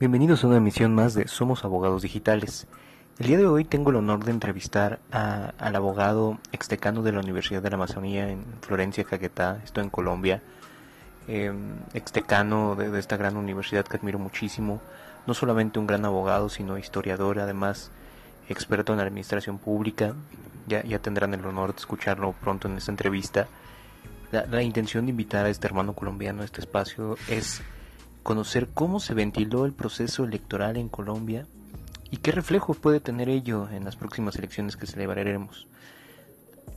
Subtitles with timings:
[0.00, 2.68] Bienvenidos a una emisión más de Somos Abogados Digitales.
[3.18, 7.62] El día de hoy tengo el honor de entrevistar al abogado extecano de la Universidad
[7.62, 10.40] de la Amazonía en Florencia, Caquetá, esto en Colombia,
[11.26, 11.52] eh,
[11.92, 14.80] de, esta gran universidad que admiro muchísimo,
[15.26, 17.90] no solamente un gran abogado, sino historiador, además
[18.48, 20.14] experto en administración pública,
[20.68, 23.48] ya, ya tendrán el honor de escucharlo pronto en esta entrevista.
[24.30, 27.62] La intención de invitar a este hermano colombiano a este espacio es
[28.28, 31.46] conocer cómo se ventiló el proceso electoral en Colombia
[32.10, 35.66] y qué reflejo puede tener ello en las próximas elecciones que celebraremos.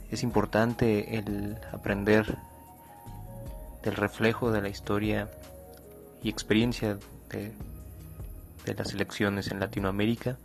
[0.09, 2.37] Es importante el aprender
[3.83, 5.29] del reflejo de la historia
[6.23, 6.97] y experiencia
[7.27, 7.53] de,
[8.73, 10.37] las elecciones en Latinoamérica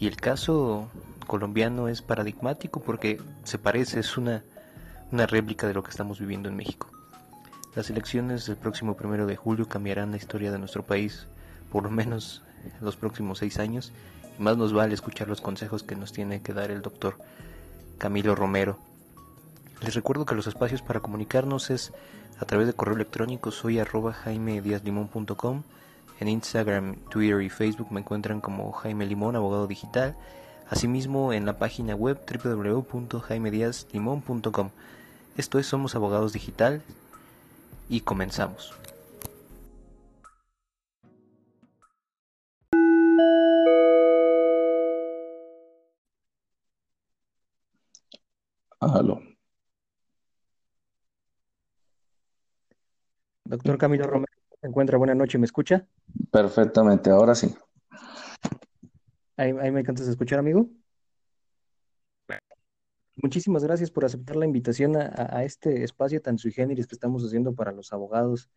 [0.00, 0.90] y el caso
[1.28, 4.42] colombiano es paradigmático porque se parece, es una,
[5.12, 6.97] una réplica de lo que estamos viviendo en México.
[7.78, 11.28] Las elecciones del próximo primero de julio cambiarán la historia de nuestro país,
[11.70, 13.92] por lo menos en los próximos seis años,
[14.36, 17.18] y más nos vale escuchar los consejos que nos tiene que dar el doctor
[17.96, 18.80] Camilo Romero.
[19.80, 21.92] Les recuerdo que los espacios para comunicarnos es
[22.40, 24.58] a través de correo electrónico soy arroba en
[26.28, 30.16] Instagram, Twitter y Facebook me encuentran como Jaime Limón, abogado digital,
[30.68, 34.70] asimismo en la página web www.jaimediazlimon.com.
[35.36, 36.82] Esto es Somos Abogados Digital,
[37.88, 38.74] y comenzamos.
[48.80, 49.20] Aló.
[53.44, 54.98] Doctor Camilo Romero, ¿se encuentra?
[54.98, 55.86] Buenas noches, ¿me escucha?
[56.30, 57.54] Perfectamente, ahora sí.
[59.36, 60.68] Ahí, ahí me encantas escuchar, amigo.
[63.20, 67.52] Muchísimas gracias por aceptar la invitación a, este espacio tan sui generis que estamos haciendo
[67.52, 68.48] para los abogados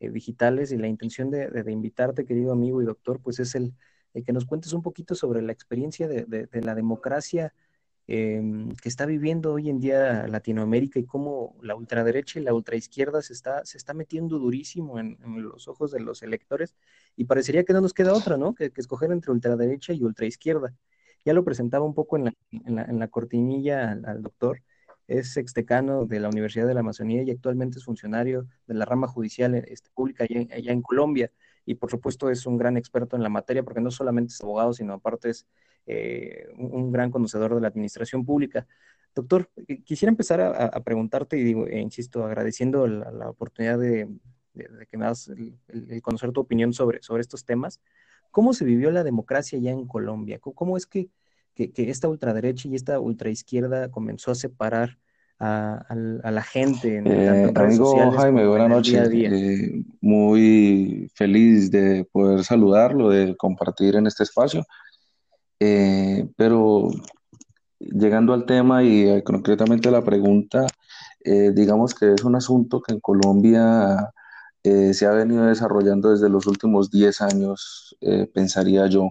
[0.00, 3.74] eh, digitales y la intención de, invitarte, querido amigo y doctor, pues es el,
[4.24, 7.52] que nos cuentes un poquito sobre la experiencia de, la democracia
[8.06, 13.20] em, que está viviendo hoy en día Latinoamérica y cómo la ultraderecha y la ultraizquierda
[13.20, 16.74] se está, se está metiendo durísimo en, los ojos de los electores
[17.16, 18.54] y parecería que no nos queda otra, ¿no?
[18.54, 20.74] Que escoger entre ultraderecha y ultraizquierda
[21.26, 24.62] ya lo presentaba un poco en la, en la, cortinilla al, doctor,
[25.08, 29.08] es extecano de la Universidad de la Amazonía y actualmente es funcionario de la rama
[29.08, 31.32] judicial este, pública allá, en Colombia.
[31.64, 34.72] Y por supuesto es un gran experto en la materia porque no solamente es abogado,
[34.72, 35.48] sino aparte es
[35.86, 38.68] eh, un, gran conocedor de la administración pública.
[39.12, 44.08] Doctor, eh, quisiera empezar a, preguntarte y digo, e insisto, agradeciendo la, oportunidad de,
[44.54, 47.80] que me das el, conocer tu opinión sobre, sobre estos temas.
[48.36, 50.38] ¿Cómo se vivió la democracia ya en Colombia?
[50.40, 51.08] ¿Cómo es que,
[51.56, 54.98] esta ultraderecha y esta ultraizquierda comenzó a separar
[55.38, 55.86] a,
[56.22, 56.98] la gente?
[56.98, 59.08] En, eh, amigo Jaime, buenas noches.
[59.10, 64.66] Eh, muy feliz de poder saludarlo, de compartir en este espacio.
[65.58, 66.90] Eh, pero
[67.78, 70.66] llegando al tema y concretamente a la pregunta,
[71.24, 74.12] digamos que es un asunto que en Colombia
[74.66, 79.10] eh, se ha venido desarrollando desde los últimos 10 años, eh, pensaría yo,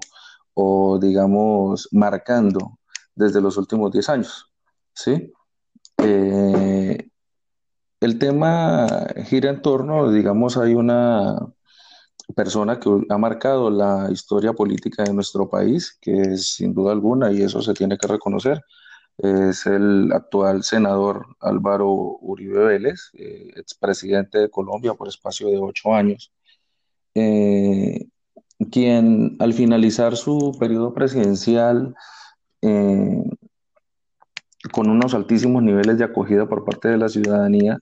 [0.53, 2.77] o digamos, marcando
[3.16, 4.51] desde los últimos 10 años.
[4.93, 5.31] ¿sí?
[5.99, 7.09] Eh,
[8.01, 8.85] el tema
[9.27, 11.38] gira en torno, digamos, hay una
[12.35, 17.31] persona que ha marcado la historia política de nuestro país, que es sin duda alguna,
[17.31, 18.61] y eso se tiene que reconocer,
[19.18, 25.94] es el actual senador Álvaro Uribe Vélez, eh, expresidente de Colombia por espacio de ocho
[25.94, 26.31] años,
[27.14, 28.08] eh,
[28.72, 31.96] quien al finalizar su periodo presidencial
[32.62, 33.24] eh,
[34.72, 37.80] con unos altísimos niveles de acogida por parte de la ciudadanía,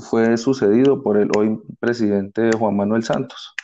[0.00, 3.54] fue sucedido por el hoy presidente Juan Manuel Santos.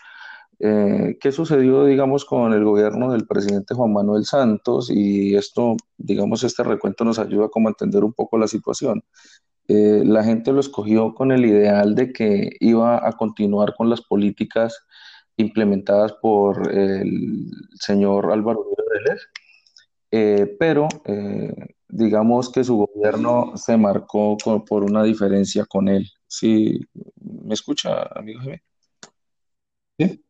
[0.59, 4.91] Eh, ¿Qué sucedió, digamos, con el gobierno del presidente Juan Manuel Santos?
[4.91, 9.05] Y esto, digamos, este recuento nos ayuda como a entender un poco la situación.
[9.69, 14.01] Eh, la gente lo escogió con el ideal de que iba a continuar con las
[14.01, 14.87] políticas
[15.37, 18.65] implementadas por el señor Álvaro
[19.05, 19.21] Vélez,
[20.11, 20.89] eh, pero
[21.89, 26.09] digamos que su gobierno se marcó por una diferencia con él.
[26.27, 26.81] ¿Sí?
[27.21, 28.41] ¿Me escucha, amigo
[29.99, 30.26] ¿Sí?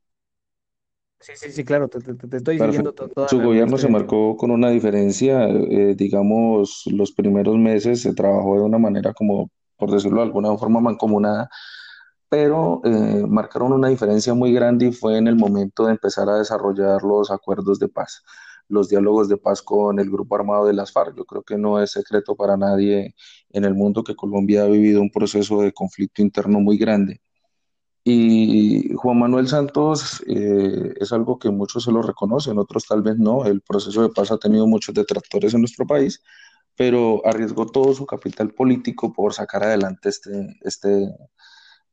[1.27, 1.99] Sí, sí, sí, claro, te,
[2.37, 8.03] estoy siguiendo toda Su gobierno se marcó con una diferencia, eh, digamos, los primeros meses
[8.03, 11.51] se trabajó de una manera como, por decirlo de alguna forma, mancomunada,
[12.29, 16.37] pero eh, marcaron una diferencia muy grande y fue en el momento de empezar a
[16.37, 18.23] desarrollar los acuerdos de paz,
[18.69, 21.17] los diálogos de paz con el grupo armado de las FARC.
[21.17, 23.17] Yo creo que no es secreto para nadie
[23.51, 27.21] en el mundo que Colombia ha vivido un proceso de conflicto interno muy grande
[28.09, 33.19] Y Juan Manuel Santos eh, es algo que muchos se lo reconocen, otros tal vez
[33.19, 33.45] no.
[33.45, 36.23] El proceso de paz ha tenido muchos detractores en nuestro país,
[36.77, 41.17] pero arriesgó todo su capital político por sacar adelante este, este,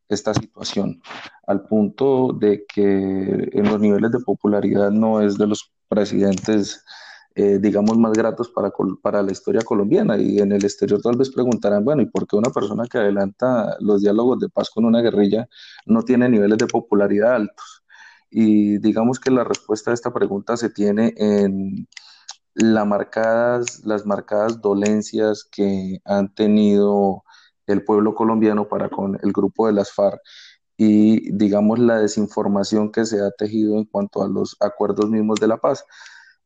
[0.07, 1.01] esta situación,
[1.47, 6.85] al punto de que en los niveles de popularidad no es de los presidentes,
[7.35, 8.71] eh, digamos, más gratos para,
[9.01, 10.17] para la historia colombiana.
[10.17, 13.75] Y en el exterior tal vez preguntarán, bueno, ¿y por qué una persona que adelanta
[13.79, 15.47] los diálogos de paz con una guerrilla
[15.85, 17.83] no tiene niveles de popularidad altos?
[18.29, 21.87] Y digamos que la respuesta a esta pregunta se tiene en
[22.55, 27.23] las marcadas dolencias que han tenido
[27.67, 30.19] el pueblo colombiano para con el grupo de las FARC
[30.77, 35.47] y digamos la desinformación que se ha tejido en cuanto a los acuerdos mismos de
[35.47, 35.85] la paz.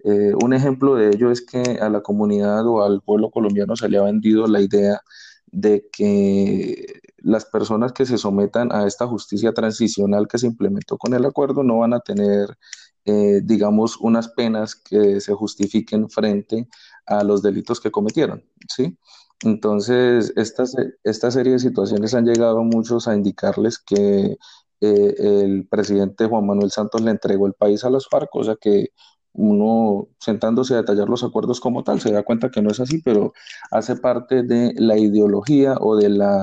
[0.03, 3.89] Eh, un ejemplo de ello es que a la comunidad o al pueblo colombiano se
[3.89, 5.01] le ha vendido la idea
[5.51, 11.13] de que las personas que se sometan a esta justicia transicional que se implementó con
[11.13, 12.57] el acuerdo no van a tener,
[13.05, 16.67] eh, digamos, unas penas que se justifiquen frente
[17.05, 18.97] a los delitos que cometieron, ¿sí?
[19.43, 20.63] Entonces, esta,
[21.03, 24.37] esta serie de situaciones han llegado muchos a indicarles que
[24.81, 28.89] eh, el presidente Juan Manuel Santos le entregó el país a las FARC, cosa que
[29.37, 33.01] uno sentándose a detallar los acuerdos como tal se da cuenta que no es así,
[33.01, 33.33] pero
[33.71, 36.41] hace parte de la ideología o de la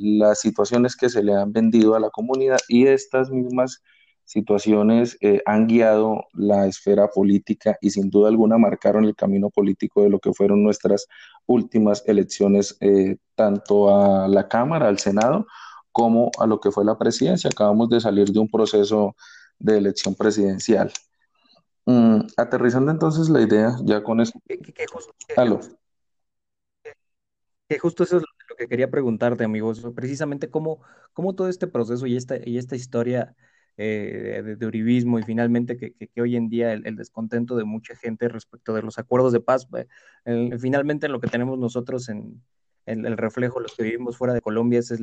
[0.00, 3.82] las situaciones que se le han vendido a la comunidad y estas mismas
[4.24, 10.02] situaciones eh, han guiado la esfera política y sin duda alguna marcaron el camino político
[10.02, 11.06] de lo que fueron nuestras
[11.46, 15.46] últimas elecciones, eh, tanto a la Cámara, al Senado,
[15.92, 17.50] como a lo que fue la presidencia.
[17.50, 19.14] Acabamos de salir de un proceso
[19.58, 20.92] de elección presidencial.
[21.86, 24.40] Mm, aterrizando entonces la idea, ya con eso.
[27.68, 30.80] Que, justo, eso es lo que quería preguntarte, amigos, precisamente cómo,
[31.12, 33.34] cómo todo este proceso y esta, y esta historia
[33.76, 38.28] eh, de, uribismo y finalmente que, que, hoy en día el, descontento de mucha gente
[38.28, 39.66] respecto de los acuerdos de paz,
[40.26, 42.40] eh, finalmente lo que tenemos nosotros en,
[42.86, 44.94] el reflejo, los que vivimos fuera de Colombia, es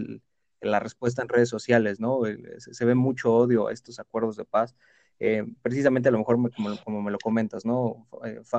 [0.61, 2.21] la respuesta en redes sociales, ¿no?
[2.57, 4.75] se, ve mucho odio a estos acuerdos de paz.
[5.19, 6.37] Eh, precisamente a lo mejor
[6.83, 8.07] como, me lo comentas, ¿no?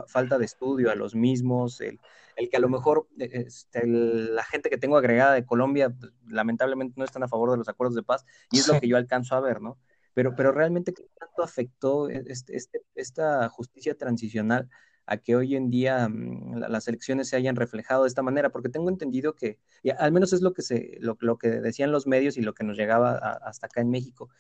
[0.07, 1.99] falta de estudio a los mismos, el,
[2.37, 6.95] el que a lo mejor este, la gente que tengo agregada de Colombia pues, lamentablemente
[6.97, 9.35] no están a favor de los acuerdos de paz y es lo que yo alcanzo
[9.35, 9.77] a ver, ¿no?
[10.15, 14.69] pero, pero realmente qué tanto afectó e, este, este, esta justicia transicional
[15.07, 18.69] a que hoy en día mm, las elecciones se hayan reflejado de esta manera, porque
[18.69, 19.59] tengo entendido que,
[19.99, 22.77] al menos es lo que, se, lo, que decían los medios y lo que nos
[22.77, 24.31] llegaba hasta acá en México,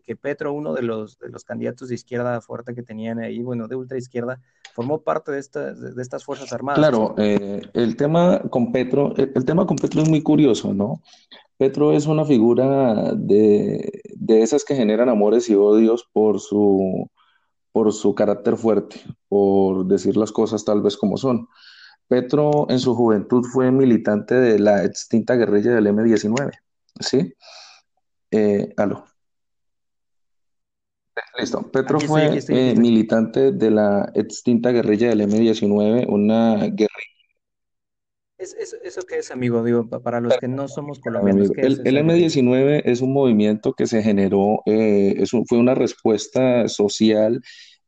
[0.00, 3.68] que Petro, uno de los, de los candidatos de izquierda fuerte que tenían ahí, bueno,
[3.68, 4.40] de ultra izquierda,
[4.74, 6.78] formó parte de, estas de estas Fuerzas Armadas.
[6.78, 11.02] Claro, eh, el tema con Petro, el, tema con Petro es muy curioso, ¿no?
[11.58, 17.08] Petro es una figura de, esas que generan amores y odios por su,
[17.72, 21.48] por su carácter fuerte, por decir las cosas tal vez como son.
[22.06, 26.52] Petro en su juventud fue militante de la extinta guerrilla del M-19,
[27.00, 27.34] ¿sí?
[28.30, 29.04] Eh, aló.
[31.38, 31.70] Listo.
[31.70, 37.12] Petro fue eh, militante de la extinta guerrilla del M-19, una guerrilla
[38.42, 39.62] ¿Eso qué es, amigo?
[39.62, 41.50] Digo, para los que no somos colombianos.
[41.56, 47.40] el, M19 es un movimiento que se generó, eh, fue una respuesta social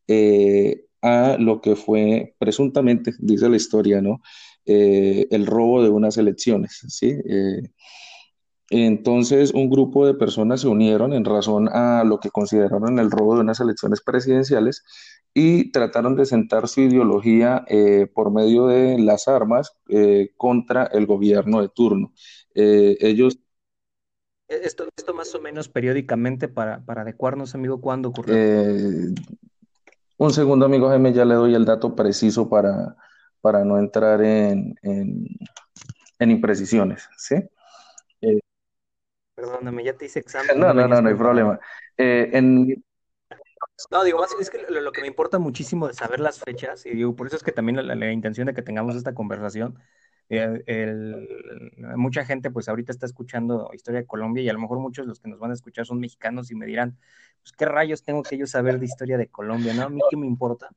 [0.09, 4.21] eh, a lo que fue presuntamente, dice la historia, ¿no?
[4.67, 7.15] Eh, el robo de unas elecciones, ¿sí?
[8.71, 13.35] Entonces, un grupo de personas se unieron en razón a lo que consideraron el robo
[13.35, 14.83] de unas elecciones presidenciales
[15.35, 21.07] y trataron de sentar su ideología eh, por medio de las armas eh, contra el
[21.07, 22.13] gobierno de turno.
[22.55, 23.39] Eh, ellos...
[24.49, 28.35] E-, esto, esto más o menos periódicamente para, para adecuarnos, amigo, ¿cuándo ocurrió?
[30.17, 32.97] Un segundo, amigo Jaime, ya le doy el dato preciso para,
[33.41, 37.37] para no entrar en, en, imprecisiones, ¿sí?
[39.35, 40.59] Perdóname, ya te hice examen.
[40.59, 41.59] No, no, no, no hay problema.
[41.97, 42.85] en,
[43.91, 46.91] no, digo, más es que lo, que me importa muchísimo de saber las fechas, y
[46.91, 49.79] digo, por eso es que también la, intención de que tengamos esta conversación,
[51.97, 55.09] mucha gente pues ahorita está escuchando Historia de Colombia y a lo mejor muchos de
[55.09, 56.97] los que nos van a escuchar son mexicanos y me dirán,
[57.43, 59.83] pues qué rayos tengo que yo saber de Historia de Colombia, ¿no?
[59.83, 60.71] A mí qué me importa.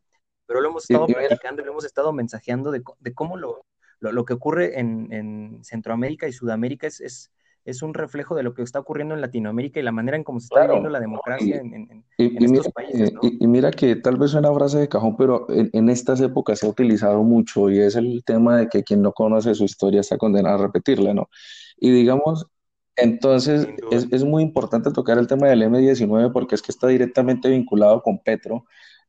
[0.45, 3.65] Pero lo hemos estado platicando y lo hemos estado mensajeando de, cómo lo,
[3.99, 7.31] lo, que ocurre en, en, Centroamérica y Sudamérica es, es
[7.67, 10.39] es un reflejo de lo que está ocurriendo en Latinoamérica y la manera en cómo
[10.39, 13.11] se está viviendo la democracia en, estos países.
[13.21, 16.69] Y, mira que tal vez suena frase de cajón, pero en, estas épocas se ha
[16.69, 20.55] utilizado mucho y es el tema de que quien no conoce su historia está condenado
[20.55, 21.29] a repetirla, ¿no?
[21.77, 22.47] Y digamos,
[22.95, 27.49] Entonces, es, es, muy importante tocar el tema del M19 porque es que está directamente
[27.49, 28.63] vinculado con Petro,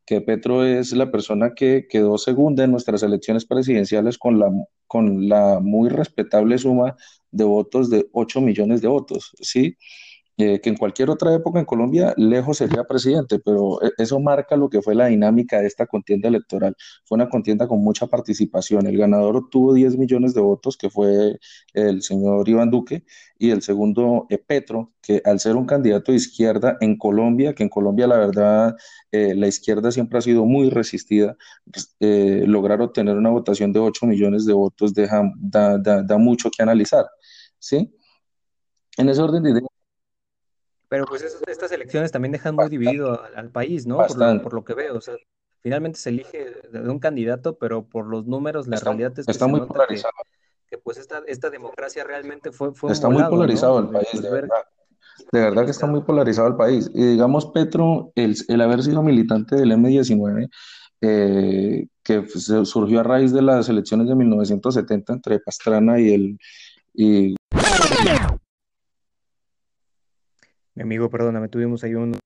[0.09, 4.51] que Petro es la persona que quedó segunda en nuestras elecciones presidenciales con la,
[4.87, 6.97] con la muy respetable suma
[7.31, 9.77] de votos de 8 millones de votos, ¿sí?
[10.41, 14.57] Eh, que en cualquier otra época en Colombia lejos sería presidente, pero e, eso marca
[14.57, 16.77] lo que fue la dinámica de esta contienda electoral.
[17.05, 18.87] Fue una contienda con mucha participación.
[18.87, 21.41] El ganador obtuvo 10 millones de votos, que fue
[21.75, 23.05] el señor Iván Duque,
[23.37, 27.65] y el segundo, eh, Petro, que al ser un candidato de izquierda en Colombia, que
[27.65, 28.77] en Colombia la verdad
[29.11, 31.37] eh, la izquierda siempre ha sido muy resistida,
[31.73, 36.49] pues, lograr obtener una votación de 8 millones de votos deja, da, da, da mucho
[36.51, 37.07] que analizar.
[37.59, 37.93] ¿sí?
[38.99, 39.78] En ese orden de ideas,
[40.89, 43.99] pero pues estas elecciones también dejan muy dividido al, país, ¿no?
[43.99, 45.15] Por lo, que veo, o sea,
[45.63, 49.47] finalmente se elige de un candidato, pero por los números la realidad es que está
[49.47, 50.15] muy polarizado.
[50.67, 54.65] Que, pues esta, esta democracia realmente fue, fue Está muy polarizado el país, de verdad.
[55.33, 56.91] De verdad que está muy polarizado el país.
[56.95, 60.49] Y digamos, Petro, el, el haber sido militante del M19,
[61.01, 62.27] eh, que
[62.65, 66.39] surgió a raíz de las elecciones de 1970 entre Pastrana y el...
[66.95, 67.37] Y
[70.79, 72.17] Mi amigo, perdóname, tuvimos ahí un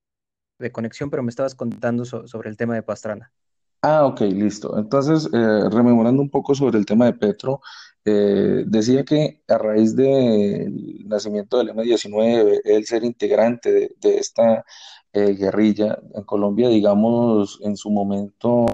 [0.58, 3.32] de conexión, pero me estabas contando sobre el tema de Pastrana.
[3.80, 4.78] Ah, ok, listo.
[4.78, 7.62] Entonces, eh, rememorando un poco sobre el tema de Petro,
[8.04, 14.66] eh, decía que a raíz del nacimiento del M-19, el ser integrante de, esta
[15.14, 18.66] eh, guerrilla en Colombia, digamos, en su momento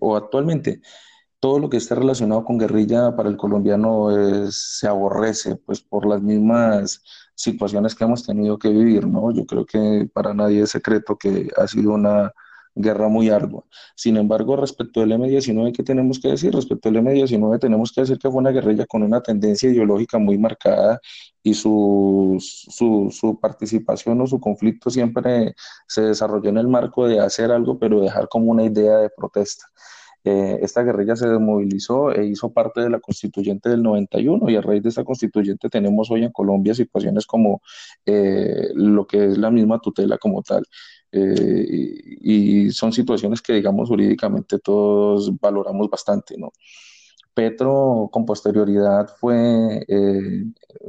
[0.00, 0.80] o actualmente,
[1.38, 4.08] todo lo que esté relacionado con guerrilla para el colombiano
[4.50, 7.02] se aborrece, pues por las mismas
[7.34, 9.32] situaciones que hemos tenido que vivir, ¿no?
[9.32, 12.32] Yo creo que para nadie es secreto que ha sido una
[12.74, 13.64] guerra muy ardua.
[13.94, 16.52] Sin embargo, respecto al M-19, ¿qué tenemos que decir?
[16.52, 20.38] Respecto al M-19 tenemos que decir que fue una guerrilla con una tendencia ideológica muy
[20.38, 21.00] marcada
[21.42, 25.54] y su, su, su, participación o su conflicto siempre
[25.86, 29.66] se desarrolló en el marco de hacer algo, pero dejar como una idea de protesta.
[30.26, 34.62] Eh, esta guerrilla se desmovilizó e hizo parte de la constituyente del 91 y a
[34.62, 37.60] raíz de esta constituyente tenemos hoy en Colombia situaciones como
[38.06, 40.64] eh, lo que es la misma tutela como tal.
[41.12, 41.66] Eh,
[42.22, 46.52] y, son situaciones que, digamos, jurídicamente todos valoramos bastante, ¿no?
[47.34, 49.84] Petro con posterioridad fue,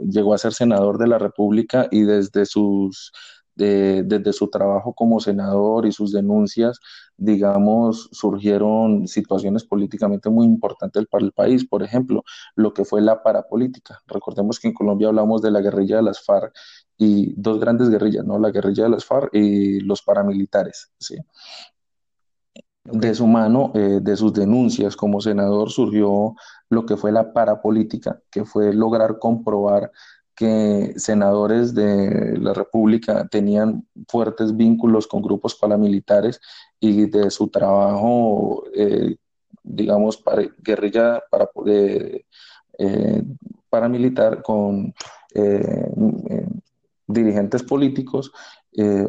[0.07, 3.11] llegó a ser senador de la República y desde sus
[3.55, 6.79] desde su trabajo como senador y sus denuncias,
[7.17, 11.65] digamos, surgieron situaciones políticamente muy importantes para el país.
[11.67, 12.23] Por ejemplo,
[12.55, 14.01] lo que fue la parapolítica.
[14.07, 16.53] Recordemos que en Colombia hablamos de la guerrilla de las FARC
[16.97, 18.39] y dos grandes guerrillas, ¿no?
[18.39, 21.17] La guerrilla de las FARC y los paramilitares, ¿sí?
[22.83, 26.35] De su mano, eh, de sus denuncias como senador, surgió
[26.69, 29.91] lo que fue la parapolítica, que fue lograr comprobar
[30.35, 36.41] que senadores de la República tenían fuertes vínculos con grupos paramilitares
[36.79, 39.15] y de su trabajo, eh,
[39.63, 41.49] digamos, para, guerrilla para,
[42.77, 43.23] eh,
[43.69, 44.93] paramilitar con
[45.33, 45.89] eh,
[47.07, 48.31] dirigentes políticos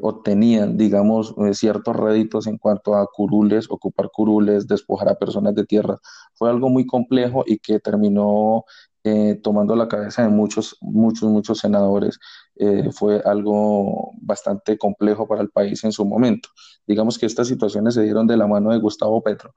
[0.01, 5.99] obtenían, digamos, ciertos réditos en cuanto a curules, ocupar curules, despojar a personas de tierra.
[6.35, 8.65] Fue algo muy complejo y que terminó
[9.07, 12.19] eh, tomando la cabeza de muchos, muchos, muchos senadores,
[12.57, 16.49] eh, fue algo bastante complejo para el país en su momento.
[16.89, 19.55] Digamos que estas situaciones se dieron de la mano de Gustavo Petro.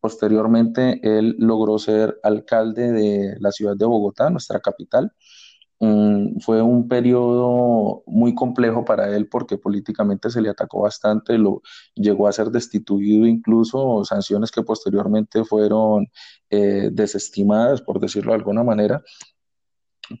[0.00, 5.12] Posteriormente, él logró ser alcalde de la ciudad de Bogotá, nuestra capital,
[5.84, 11.60] Mm, fue un periodo muy complejo para él porque políticamente se le atacó bastante, lo
[11.96, 16.06] llegó a ser destituido incluso, sanciones que posteriormente fueron
[16.50, 19.02] eh, desestimadas, por decirlo de alguna manera.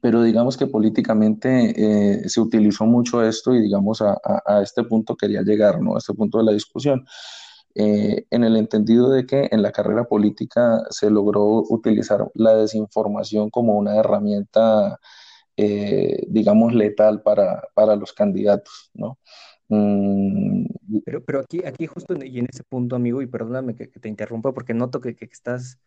[0.00, 5.42] Pero digamos que políticamente eh, se utilizó mucho esto y digamos a, este punto quería
[5.42, 5.94] llegar, ¿no?
[5.94, 7.06] A este punto de la discusión.
[7.74, 13.50] Eh, en el entendido de que en la carrera política se logró utilizar la desinformación
[13.50, 14.98] como una herramienta
[15.56, 19.18] eh, digamos, letal para, para, los candidatos, ¿no?
[19.68, 20.66] Mm,
[21.04, 24.52] pero, pero aquí, aquí justo y en ese punto, amigo, y perdóname que, te interrumpa
[24.52, 25.78] porque noto que, que, estás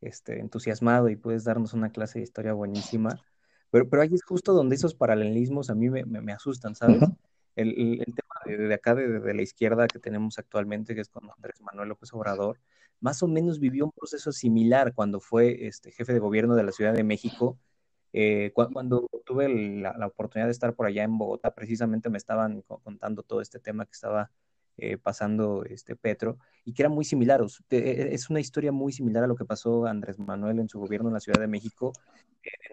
[0.00, 3.20] este, entusiasmado y puedes darnos una clase de historia buenísima,
[3.70, 7.00] pero, pero ahí es justo donde esos paralelismos a mí me, me, asustan, ¿sabes?
[7.56, 11.28] el, el, tema de, acá, de, de, la izquierda que tenemos actualmente, que es con
[11.30, 12.58] Andrés Manuel López Obrador,
[13.00, 16.72] más o menos vivió un proceso similar cuando fue este, jefe de gobierno de la
[16.72, 17.58] Ciudad de México
[18.18, 23.22] eh, cuando tuve la, oportunidad de estar por allá en Bogotá, precisamente me estaban contando
[23.22, 24.30] todo este tema que estaba
[24.78, 27.42] eh, pasando este Petro y que era muy similar.
[27.68, 30.80] E, e, es una historia muy similar a lo que pasó Andrés Manuel en su
[30.80, 31.92] gobierno en la Ciudad de México,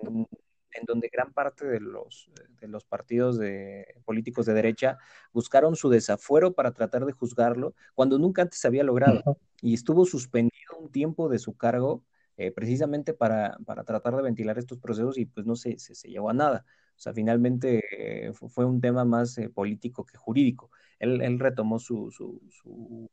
[0.02, 0.28] en,
[0.72, 2.32] en donde gran parte de los,
[2.62, 4.98] de los partidos de, políticos de derecha
[5.34, 9.38] buscaron su desafuero para tratar de juzgarlo, cuando nunca antes había logrado.
[9.62, 12.06] Y estuvo suspendido un tiempo de su cargo
[12.38, 16.30] eh, precisamente para, para, tratar de ventilar estos procesos y pues no se, se, llevó
[16.30, 16.66] a nada.
[16.96, 20.72] O sea, finalmente eh, fue un tema más eh, político que jurídico.
[21.00, 23.10] Él, él retomó su, su, su,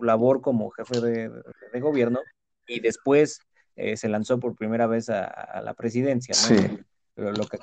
[0.00, 1.30] labor como jefe de,
[1.72, 2.20] de, gobierno
[2.66, 3.38] y después
[3.76, 6.78] se lanzó por primera vez a, la presidencia, ¿no?
[7.14, 7.58] Pero lo que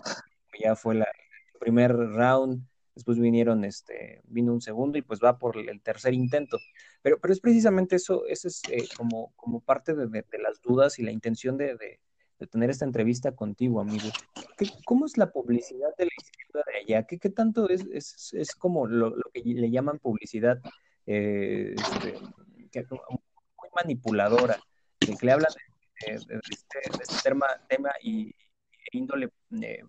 [0.60, 2.65] ya fue la, el primer round,
[3.00, 6.58] después vinieron, este, vino un segundo y pues va por el tercer intento.
[7.01, 11.03] Pero, pero es precisamente eso, eso es eh, como, como parte de, las dudas y
[11.03, 12.00] la intención de, de,
[12.48, 14.10] tener esta entrevista contigo, amigo.
[14.86, 17.08] ¿Cómo es la publicidad de la izquierda de allá?
[17.08, 20.60] ¿Qué, qué tanto es, es, es como lo, lo, que le llaman publicidad
[21.06, 22.13] eh, este,
[22.79, 24.60] muy manipuladora,
[25.00, 25.48] que le habla
[26.06, 28.34] de, este, este, tema, tema y,
[28.91, 29.29] índole
[29.62, 29.84] eh,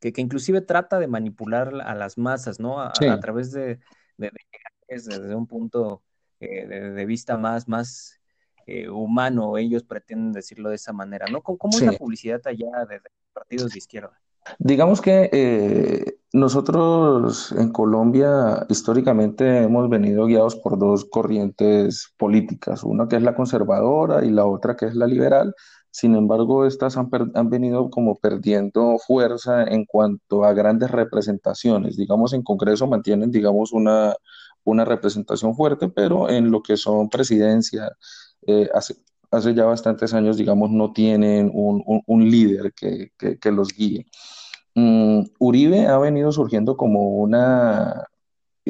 [0.00, 2.80] que, que, inclusive trata de manipular a las masas, ¿no?
[2.80, 3.78] A, a través de,
[4.16, 4.30] de,
[4.88, 6.02] desde un punto
[6.40, 8.20] eh, de, vista más, más
[8.66, 11.42] eh, humano, ellos pretenden decirlo de esa manera, ¿no?
[11.42, 13.00] ¿Cómo, cómo es la publicidad allá de,
[13.32, 14.20] partidos de izquierda?
[14.58, 23.16] Digamos que nosotros en Colombia históricamente hemos venido guiados por dos corrientes políticas, una que
[23.16, 25.54] es la conservadora y la otra que es la liberal,
[25.98, 27.10] sin embargo, estas han,
[27.50, 31.96] venido como perdiendo fuerza en cuanto a grandes representaciones.
[31.96, 34.14] Digamos, en Congreso mantienen, digamos, una,
[34.64, 37.90] representación fuerte, pero en lo que son presidencia,
[38.46, 38.94] eh, hace,
[39.52, 44.06] ya bastantes años, digamos, no tienen un, líder que, que, los guíe.
[44.76, 48.04] Mm, Uribe ha venido surgiendo como una,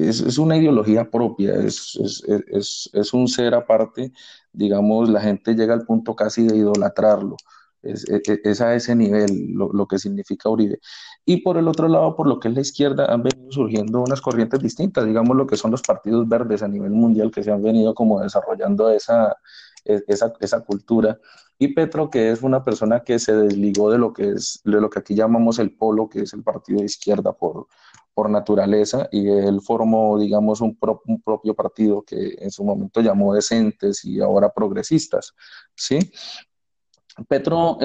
[0.01, 4.13] es, es, una ideología propia, es, es, es, un ser aparte,
[4.53, 7.37] digamos, la gente llega al punto casi de idolatrarlo.
[7.81, 10.81] Es, a ese nivel lo, lo, que significa Uribe.
[11.25, 14.21] Y por el otro lado, por lo que es la izquierda, han venido surgiendo unas
[14.21, 17.63] corrientes distintas, digamos lo que son los partidos verdes a nivel mundial que se han
[17.63, 19.37] venido como desarrollando esa,
[19.85, 21.19] esa, esa cultura.
[21.59, 24.91] Y Petro, que es una persona que se desligó de lo que es de lo
[24.91, 27.67] que aquí llamamos el polo, que es el partido de izquierda por,
[28.19, 30.77] por naturaleza y él formó, digamos, un,
[31.07, 35.37] un, propio partido que en su momento llamó decentes y ahora progresistas,
[35.77, 36.01] ¿sí?
[37.29, 37.79] Petro,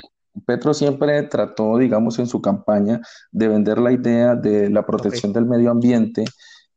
[0.43, 2.99] Petro siempre trató, digamos, en su campaña
[3.31, 6.25] de vender la idea de la protección del medio ambiente,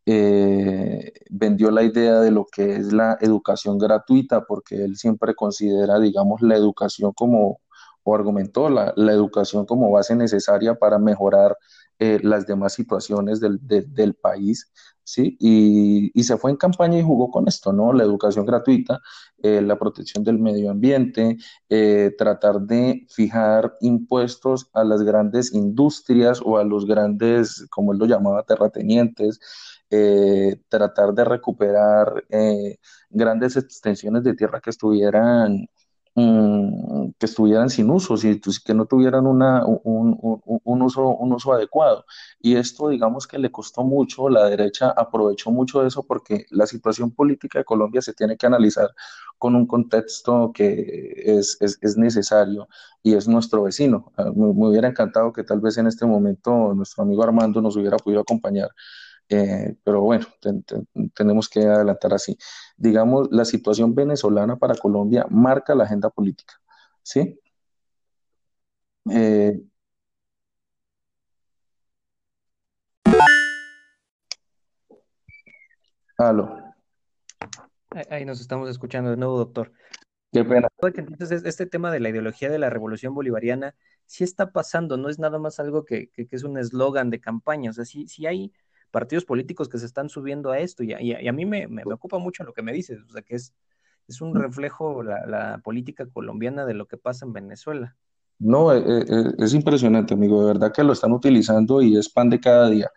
[0.04, 5.98] eh, vendió la idea de lo que es la educación gratuita, porque él siempre considera,
[5.98, 7.60] digamos, la educación como,
[8.02, 11.56] o argumentó la, la educación como base necesaria para mejorar
[11.98, 14.70] eh, las demás situaciones del, del país,
[15.02, 15.36] ¿sí?
[15.40, 17.92] Y, y, se fue en campaña y jugó con esto, ¿no?
[17.94, 19.00] La educación gratuita,
[19.42, 21.38] eh, la protección del medio ambiente,
[21.70, 27.98] eh, tratar de fijar impuestos a las grandes industrias o a los grandes, como él
[27.98, 29.40] lo llamaba, terratenientes,
[30.68, 32.24] tratar de recuperar
[33.08, 35.68] grandes extensiones de tierra que estuvieran
[36.18, 38.14] Mm, que estuvieran sin uso,
[38.64, 40.16] que no tuvieran una, un,
[40.64, 42.06] un, uso, un uso adecuado.
[42.40, 47.10] Y esto, digamos que le costó mucho, la derecha aprovechó mucho eso porque la situación
[47.10, 48.94] política de Colombia se tiene que analizar
[49.36, 52.66] con un contexto que es, es, es necesario
[53.02, 54.10] y es nuestro vecino.
[54.16, 57.98] Ah, me, hubiera encantado que tal vez en este momento nuestro amigo Armando nos hubiera
[57.98, 58.70] podido acompañar
[59.28, 60.26] eh, pero bueno,
[61.14, 62.36] tenemos que adelantar así.
[62.76, 66.54] Digamos, la situación venezolana para Colombia marca la agenda política,
[67.02, 67.40] ¿sí?
[69.10, 69.60] Eh,
[76.18, 76.56] aló.
[78.10, 79.72] Ahí nos estamos escuchando de nuevo, doctor.
[80.32, 80.68] Qué pena.
[80.82, 83.74] Entonces, este tema de la ideología de la revolución bolivariana
[84.06, 87.70] sí está pasando, no es nada más algo que, que, es un eslogan de campaña,
[87.70, 88.52] o sea, sí, sí hay
[88.90, 92.44] partidos políticos que se están subiendo a esto y a, mí me, me, ocupa mucho
[92.44, 93.54] lo que me dices, o sea, que es,
[94.08, 97.96] es un reflejo la, política colombiana de lo que pasa en Venezuela.
[98.38, 102.30] No, eh, eh, es impresionante, amigo, de verdad que lo están utilizando y es pan
[102.30, 102.90] de cada día.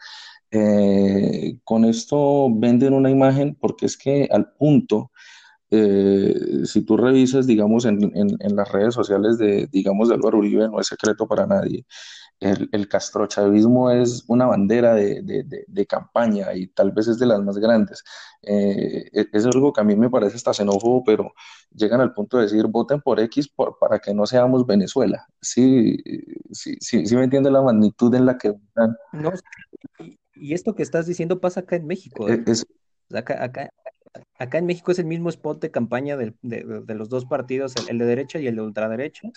[0.52, 5.12] Eh, con esto venden una imagen porque es que al punto,
[5.71, 10.67] si tú revisas, digamos, en, en, en, las redes sociales de, digamos, de Álvaro Uribe,
[10.67, 11.86] no es secreto para nadie,
[12.39, 17.25] el, el castrochavismo es una bandera de, de, de, campaña y tal vez es de
[17.25, 18.03] las más grandes.
[18.43, 21.34] Eh, e, es algo que a mí me parece hasta xenófobo, pero
[21.73, 25.27] llegan al punto de decir, voten por X por, para que no seamos Venezuela.
[25.41, 25.97] Sí,
[26.51, 28.53] sí, sí, sí me entiende la magnitud en la que.
[29.12, 29.32] No,
[30.36, 32.29] y esto que estás diciendo pasa acá en México.
[32.29, 32.41] ¿eh?
[32.47, 32.65] Es,
[33.13, 33.69] acá, acá,
[34.38, 36.34] acá, en México es el mismo spot de campaña de,
[36.88, 39.32] los dos partidos, el, de derecha y el de ultraderecha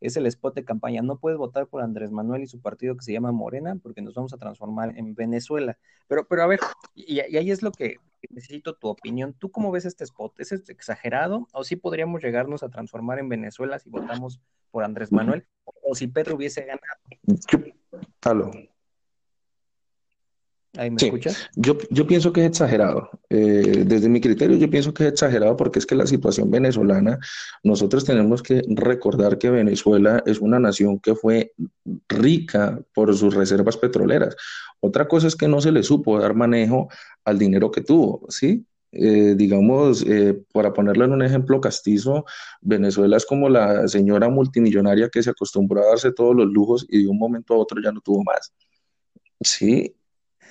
[0.00, 1.02] es el spot de campaña.
[1.02, 4.14] No puedes votar por Andrés Manuel y su partido que se llama Morena porque nos
[4.14, 5.78] vamos a transformar en Venezuela.
[6.08, 6.60] Pero, pero a ver,
[6.94, 7.96] y, ahí es lo que
[8.30, 9.34] necesito tu opinión.
[9.34, 10.38] ¿Tú cómo ves este spot?
[10.40, 15.46] ¿Es exagerado o sí podríamos llegarnos a transformar en Venezuela si votamos por Andrés Manuel
[15.64, 17.00] o si Pedro hubiese ganado?
[20.96, 21.12] Sí.
[21.56, 23.10] Yo, yo pienso que es exagerado.
[23.30, 27.18] Eh, desde mi criterio, yo pienso que es exagerado porque es que la situación venezolana,
[27.62, 31.52] nosotros tenemos que recordar que Venezuela es una nación que fue
[32.08, 34.36] rica por sus reservas petroleras.
[34.80, 36.88] Otra cosa es que no se le supo dar manejo
[37.24, 38.66] al dinero que tuvo, ¿sí?
[38.92, 42.24] Eh, digamos, eh, para ponerlo en un ejemplo castizo,
[42.62, 47.02] Venezuela es como la señora multimillonaria que se acostumbró a darse todos los lujos y
[47.02, 48.54] de un momento a otro ya no tuvo más.
[49.40, 49.94] Sí,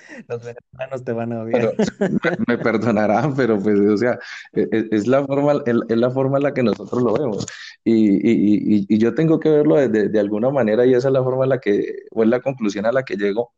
[0.28, 1.74] los venezolanos te van a odiar.
[2.48, 4.18] me, perdonarán, pero pues, o sea,
[4.52, 7.46] e, e, es, la forma, es, la forma en la que nosotros lo vemos.
[7.84, 11.44] Y, y, yo tengo que verlo de, de, alguna manera y esa es la forma
[11.44, 13.52] en la que, o es la conclusión a la que llego,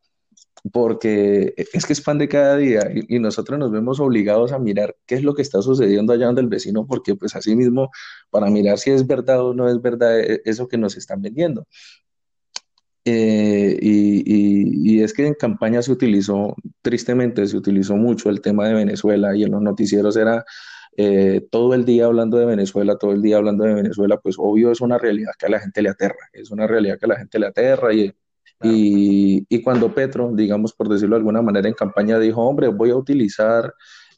[0.72, 4.96] porque es que es pan de cada día y, nosotros nos vemos obligados a mirar
[5.06, 7.90] qué es lo que está sucediendo allá donde el vecino, porque pues así mismo,
[8.30, 11.66] para mirar si es verdad o no es verdad e, eso que nos están vendiendo.
[13.11, 18.75] Eh, y, es que en campaña se utilizó, tristemente se utilizó mucho el tema de
[18.75, 20.44] Venezuela y en los noticieros era
[20.97, 24.73] eh, todo el día hablando de Venezuela, todo el día hablando de Venezuela, pues obvio
[24.73, 27.16] es una realidad que a la gente le aterra, es una realidad que a la
[27.16, 28.12] gente le aterra y,
[28.62, 32.97] y, cuando Petro, digamos por decirlo de alguna manera, en campaña dijo, hombre, voy a
[32.97, 33.73] utilizar,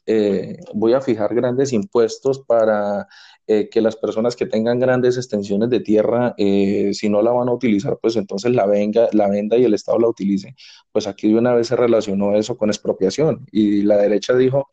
[0.05, 3.07] eh, voy a fijar grandes impuestos para
[3.53, 7.49] eh, que las personas que tengan grandes extensiones de tierra, eh, si no la van
[7.49, 10.55] a utilizar, pues entonces la, venga, la venda y el Estado la utilice.
[10.89, 14.69] Pues aquí de una vez se relacionó eso con expropiación y la derecha dijo...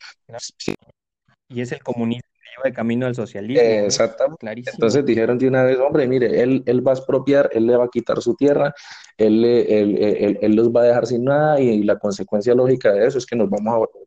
[1.49, 3.61] Y es el comunismo que lleva de camino al socialismo.
[3.61, 4.71] exactamente.
[4.73, 7.87] Entonces dijeron de una vez, hombre, mire, él, él va a expropiar, él le va
[7.87, 8.73] a quitar su tierra,
[9.17, 13.19] él, él, él, los va a dejar sin nada y, la consecuencia lógica de eso
[13.19, 13.99] es que nos vamos a...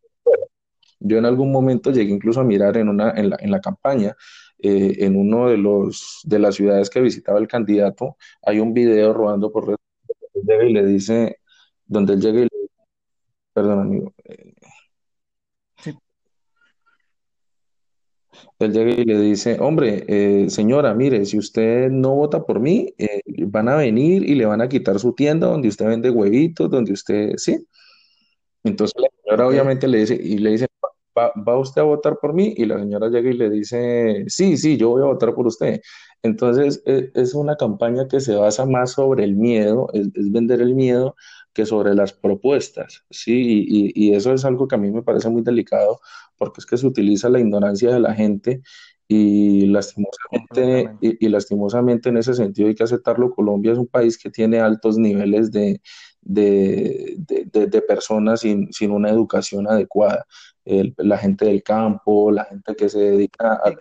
[1.03, 4.15] Yo en algún momento llegué incluso a mirar en, una, en, la, en la campaña
[4.63, 9.13] eh, en uno de los de las ciudades que visitaba el candidato, hay un video
[9.13, 9.79] rodando por redes
[10.35, 11.37] y le dice,
[11.85, 12.73] donde él llega y le dice,
[13.53, 14.53] perdón amigo, eh,
[18.59, 22.93] él llega y le dice, hombre, eh, señora, mire, si usted no vota por mí,
[23.47, 26.93] van a venir y le van a quitar su tienda donde usted vende huevitos, donde
[26.93, 27.65] usted, sí.
[28.63, 30.67] Entonces la señora obviamente le dice, y le dice,
[31.17, 32.53] ¿Va, usted a votar por mí?
[32.55, 35.81] Y la señora llega y le dice, sí, sí, yo voy a votar por usted.
[36.23, 40.75] Entonces, e, es, una campaña que se basa más sobre el miedo, es, vender el
[40.75, 41.15] miedo
[41.53, 43.65] que sobre las propuestas, ¿sí?
[43.67, 45.99] Y, eso es algo que a mí me parece muy delicado
[46.37, 48.61] porque es que se utiliza la ignorancia de la gente
[49.07, 54.29] y lastimosamente, y, lastimosamente en ese sentido hay que aceptarlo, Colombia es un país que
[54.29, 55.81] tiene altos niveles de,
[56.21, 60.25] de, personas sin, sin, una educación adecuada
[60.65, 63.73] la gente del campo, la gente que se dedica a...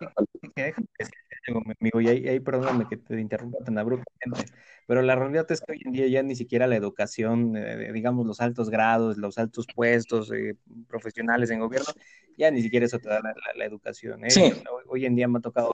[1.81, 4.53] Amigo, y ahí, perdóname que te interrumpa tan abruptamente,
[4.87, 8.27] pero la realidad es que hoy en día ya ni siquiera la educación, eh, digamos,
[8.27, 11.89] los altos grados, los altos puestos eh, profesionales en gobierno,
[12.37, 13.21] ya ni siquiera eso te da
[13.57, 14.25] la, educación.
[14.25, 14.31] ¿eh?
[14.31, 14.53] Sí.
[14.87, 15.73] Hoy, en día me ha tocado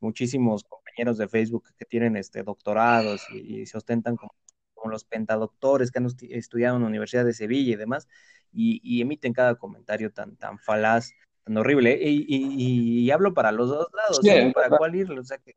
[0.00, 4.34] muchísimos compañeros de Facebook que tienen este, doctorados y, se ostentan como,
[4.82, 8.08] como, los pentadoctores que han estudiado en la Universidad de Sevilla y demás,
[8.52, 11.12] y, emiten cada comentario tan, tan falaz,
[11.44, 11.98] tan horrible.
[12.02, 15.10] Y, hablo para los dos lados, para cuál ir.
[15.10, 15.54] O sea, que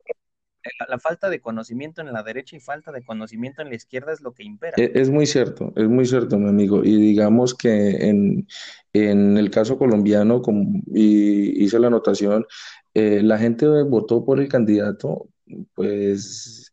[0.88, 4.20] la, falta de conocimiento en la derecha y falta de conocimiento en la izquierda es
[4.20, 4.74] lo que impera.
[4.76, 6.82] E, es, muy cierto, es muy cierto, mi amigo.
[6.84, 8.46] Y digamos que en,
[8.92, 12.46] el caso colombiano, como, y hice la anotación,
[12.94, 15.28] eh, la gente votó por el candidato,
[15.74, 16.72] pues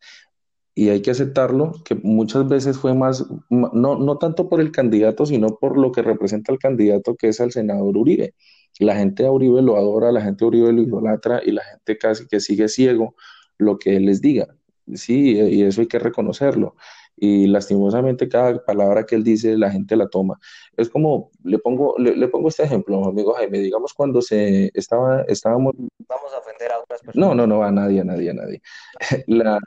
[0.76, 5.26] y hay que aceptarlo, que muchas veces fue más, no, no tanto por el candidato,
[5.26, 8.34] sino por lo que representa el candidato, que es el senador Uribe.
[8.80, 11.98] La gente de Uribe lo adora, la gente de Uribe lo idolatra y la gente
[11.98, 13.16] casi que sigue ciego
[13.58, 14.48] lo que él les diga.
[14.96, 16.76] Sí, y eso hay que reconocerlo.
[17.16, 20.40] Y lastimosamente cada palabra que él dice la gente la toma.
[20.78, 25.74] Es como, le pongo, le, pongo este ejemplo, amigo Jaime, digamos cuando se estaba, estábamos...
[26.08, 27.28] Vamos a ofender a otras personas.
[27.28, 28.62] No, no, no, a nadie, a nadie, a nadie.
[29.28, 29.60] La,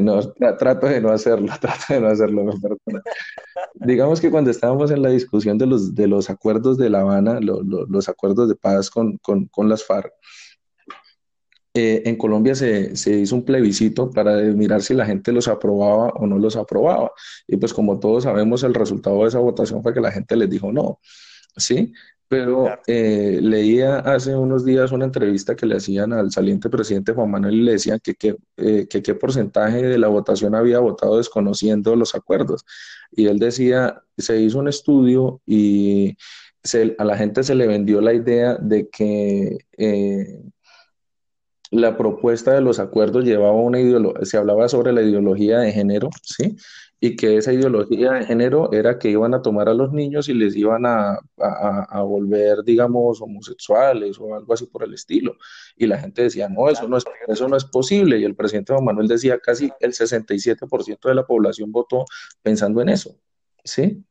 [0.00, 0.20] no,
[0.58, 3.02] trato de no hacerlo, trato de no hacerlo, me perdona.
[3.74, 7.40] Digamos que cuando estábamos en la discusión de los, de los acuerdos de La Habana,
[7.40, 10.12] los acuerdos de paz con, con, con las FARC,
[11.74, 16.08] eh, en Colombia se, se, hizo un plebiscito para mirar si la gente los aprobaba
[16.10, 17.12] o no los aprobaba.
[17.46, 20.50] Y pues como todos sabemos, el resultado de esa votación fue que la gente les
[20.50, 20.98] dijo no.
[21.56, 21.92] ¿Sí?
[22.28, 27.30] Pero eh, leía hace unos días una entrevista que le hacían al saliente presidente Juan
[27.30, 31.96] Manuel y le decían que, eh, que, qué porcentaje de la votación había votado desconociendo
[31.96, 32.64] los acuerdos.
[33.10, 36.16] Y él decía, se hizo un estudio y
[36.98, 40.40] a la gente se le vendió la idea de que eh,
[41.70, 46.10] la propuesta de los acuerdos llevaba una ideología, se hablaba sobre la ideología de género,
[46.22, 46.56] ¿sí?
[47.00, 50.34] y que esa ideología de género era que iban a tomar a los niños y
[50.34, 51.18] les iban a,
[52.02, 55.36] volver, digamos, homosexuales o algo así por el estilo.
[55.76, 58.18] Y la gente decía, no, eso no es, eso no es posible.
[58.18, 62.04] Y el presidente Juan Manuel decía, casi el 67% de la población votó
[62.42, 63.16] pensando en eso.
[63.64, 64.04] ¿Sí?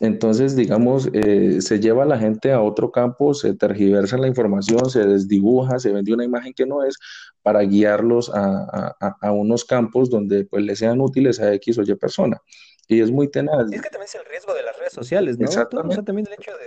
[0.00, 4.90] Entonces, digamos, eh, se lleva a la gente a otro campo, se tergiversa la información,
[4.90, 6.98] se desdibuja, se vende una imagen que no es
[7.42, 8.94] para guiarlos a,
[9.32, 12.40] unos campos donde pues les sean útiles a X o Y persona.
[12.88, 13.72] Y es muy tenaz.
[13.72, 15.46] Es que también es el riesgo de las redes sociales, ¿no?
[15.46, 16.02] Exactamente.
[16.02, 16.66] también el hecho de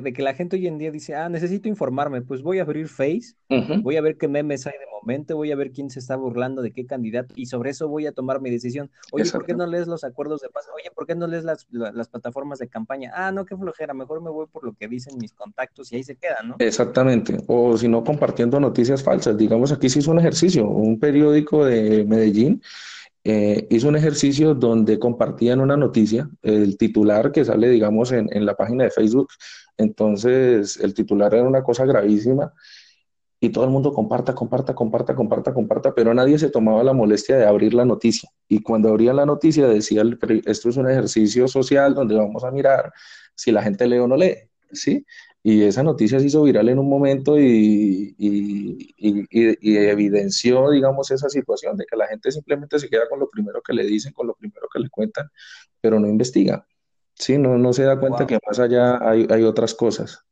[0.00, 2.88] de, que la gente hoy en día dice, ah, necesito informarme, pues voy a abrir
[2.88, 3.34] Face,
[3.82, 6.62] voy a ver qué memes hay de momento, voy a ver quién se está burlando
[6.62, 8.90] de qué candidato y sobre eso voy a tomar mi decisión.
[9.12, 10.66] Oye, ¿por qué no lees los acuerdos de paz?
[10.74, 13.12] Oye, ¿por qué no lees las, las, plataformas de campaña?
[13.14, 16.04] Ah, no, qué flojera, mejor me voy por lo que dicen mis contactos y ahí
[16.04, 16.56] se queda, ¿no?
[16.58, 19.36] Exactamente, o si no, compartiendo noticias falsas.
[19.36, 22.62] Digamos, aquí se hizo un ejercicio, un periódico de Medellín
[23.26, 28.44] eh, hizo un ejercicio donde compartían una noticia, el titular que sale, digamos, en, en,
[28.44, 29.28] la página de Facebook.
[29.76, 32.52] Entonces, el titular era una cosa gravísima
[33.40, 37.36] y todo el mundo comparta, comparta, comparta, comparta, comparta, pero nadie se tomaba la molestia
[37.36, 38.30] de abrir la noticia.
[38.48, 40.02] Y cuando abrían la noticia decía,
[40.46, 42.92] esto es un ejercicio social donde vamos a mirar
[43.34, 44.36] si la gente lee o no lee,
[44.72, 45.04] ¿sí?
[45.42, 48.16] Y esa noticia se hizo viral en un momento y,
[49.62, 53.74] evidenció, digamos, esa situación de que la gente simplemente se queda con lo primero que
[53.74, 55.28] le dicen, con lo primero que le cuentan,
[55.82, 56.66] pero no investiga.
[57.14, 60.24] Sí, no, no se da cuenta que más allá hay, hay otras cosas.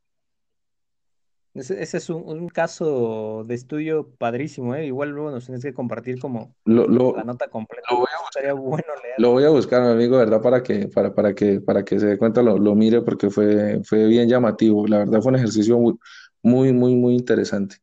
[1.55, 4.87] Ese, es un, caso de estudio padrísimo, ¿eh?
[4.87, 7.88] Igual luego nos tienes que compartir como la nota completa.
[7.90, 8.85] Lo voy a buscar, bueno
[9.18, 10.40] Lo voy a buscar, mi amigo, ¿verdad?
[10.40, 13.83] Para que, para, para que, para que se dé cuenta, lo, lo mire, porque fue,
[13.85, 14.87] fue bien llamativo.
[14.87, 15.99] La verdad fue un ejercicio muy,
[16.42, 17.77] muy, muy, muy interesante.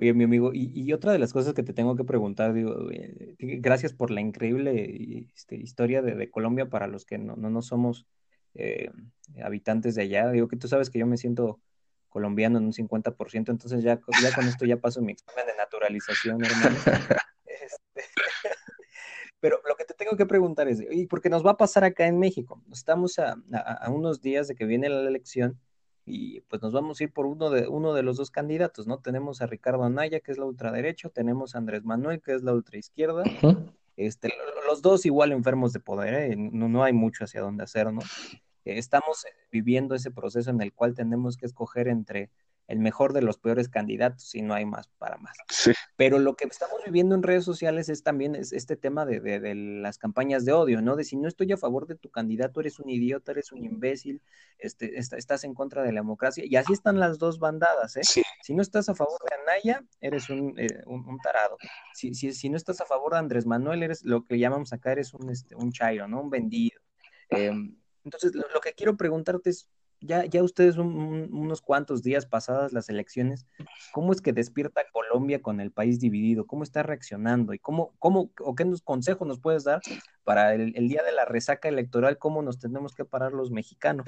[0.00, 3.34] Oye, mi amigo, y, otra de las cosas que te tengo que preguntar, digo, eh,
[3.38, 8.06] gracias por la increíble este, historia de, Colombia para los que no, no, somos
[8.54, 8.92] eh,
[9.42, 10.30] habitantes de allá.
[10.30, 11.60] Digo que tú sabes que yo me siento
[12.08, 16.44] colombiano en un 50%, entonces ya, ya con esto ya paso mi examen de naturalización,
[16.44, 16.76] hermano.
[17.44, 18.02] Este,
[19.40, 21.82] pero lo que te tengo que preguntar es, ¿y por qué nos va a pasar
[21.82, 22.62] acá en México?
[22.70, 23.36] Estamos a,
[23.88, 25.58] unos días de que viene la elección
[26.08, 28.98] y pues nos vamos a ir por uno de, uno de los dos candidatos, ¿no?
[28.98, 32.52] Tenemos a Ricardo Anaya, que es la ultraderecha, tenemos a Andrés Manuel, que es la
[32.54, 33.24] ultraizquierda.
[33.96, 34.32] Este,
[34.66, 36.36] los dos igual enfermos de poder, ¿eh?
[36.36, 38.00] no, no hay mucho hacia dónde hacer, ¿no?
[38.64, 42.30] estamos viviendo ese proceso en el cual tenemos que escoger entre
[42.68, 45.36] el mejor de los peores candidatos y no hay más para más.
[45.96, 50.44] Pero lo que estamos viviendo en redes sociales es también este tema de, las campañas
[50.44, 50.94] de odio, ¿no?
[50.94, 54.20] De si no estoy a favor de tu candidato, eres un idiota, eres un imbécil,
[54.58, 56.44] este, estás en contra de la democracia.
[56.46, 58.02] Y así están las dos bandadas, ¿eh?
[58.42, 60.68] Si no estás a favor de Anaya, eres un, eh,
[61.22, 61.56] tarado.
[61.94, 65.14] Si, si, no estás a favor de Andrés Manuel, eres lo que llamamos acá, eres
[65.14, 66.20] un, este, un chairo, ¿no?
[66.20, 66.78] Un vendido.
[67.30, 69.68] Em, entonces, lo, que quiero preguntarte es,
[70.00, 73.46] ya, ya ustedes unos cuantos días pasadas las elecciones,
[73.92, 76.46] ¿cómo es que despierta Colombia con el país dividido?
[76.46, 77.52] ¿Cómo está reaccionando?
[77.54, 79.80] ¿Y cómo, cómo o qué consejos nos puedes dar
[80.24, 82.18] para el, día de la resaca electoral?
[82.18, 84.06] ¿Cómo nos tenemos que parar los mexicanos?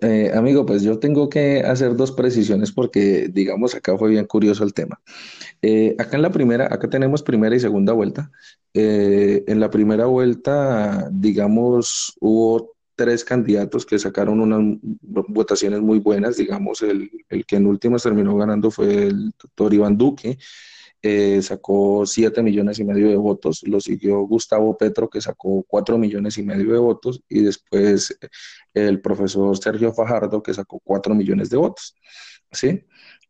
[0.00, 4.64] Eh, amigo, pues yo tengo que hacer dos precisiones porque, digamos, acá fue bien curioso
[4.64, 5.00] el tema.
[5.62, 8.30] Eh, acá en la primera, acá tenemos primera y segunda vuelta.
[8.74, 16.36] Eh, en la primera vuelta, digamos, hubo tres candidatos que sacaron unas votaciones muy buenas,
[16.36, 17.10] digamos, el,
[17.46, 20.38] que en últimas terminó ganando fue el doctor Iván Duque,
[21.02, 25.98] eh, sacó siete millones y medio de votos, lo siguió Gustavo Petro, que sacó cuatro
[25.98, 28.18] millones y medio de votos, y después
[28.74, 31.94] el profesor Sergio Fajardo, que sacó cuatro millones de votos,
[32.50, 32.84] ¿sí?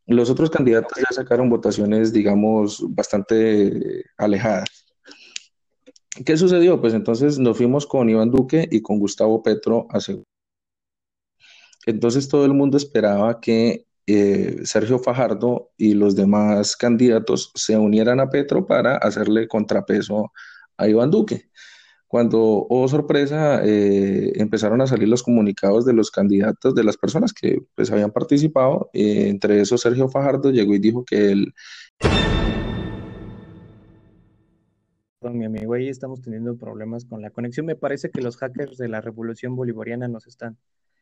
[0.07, 4.69] Los otros candidatos ya sacaron votaciones, digamos, bastante alejadas.
[6.25, 6.79] ¿Qué sucedió?
[6.81, 9.99] Pues entonces nos fuimos con Iván Duque y con Gustavo Petro a
[11.85, 18.19] Entonces todo el mundo esperaba que eh, Sergio Fajardo y los demás candidatos se unieran
[18.19, 20.31] a Petro para hacerle contrapeso
[20.77, 21.49] a Iván Duque.
[22.07, 27.33] Cuando, oh sorpresa, eh, empezaron a salir los comunicados de los candidatos, de las personas
[27.33, 31.53] que pues habían participado, eh, entre esos Sergio Fajardo llegó y dijo que él
[35.33, 37.65] mi amigo, ahí estamos teniendo problemas con la conexión.
[37.65, 40.57] Me parece que los hackers de la revolución bolivariana nos están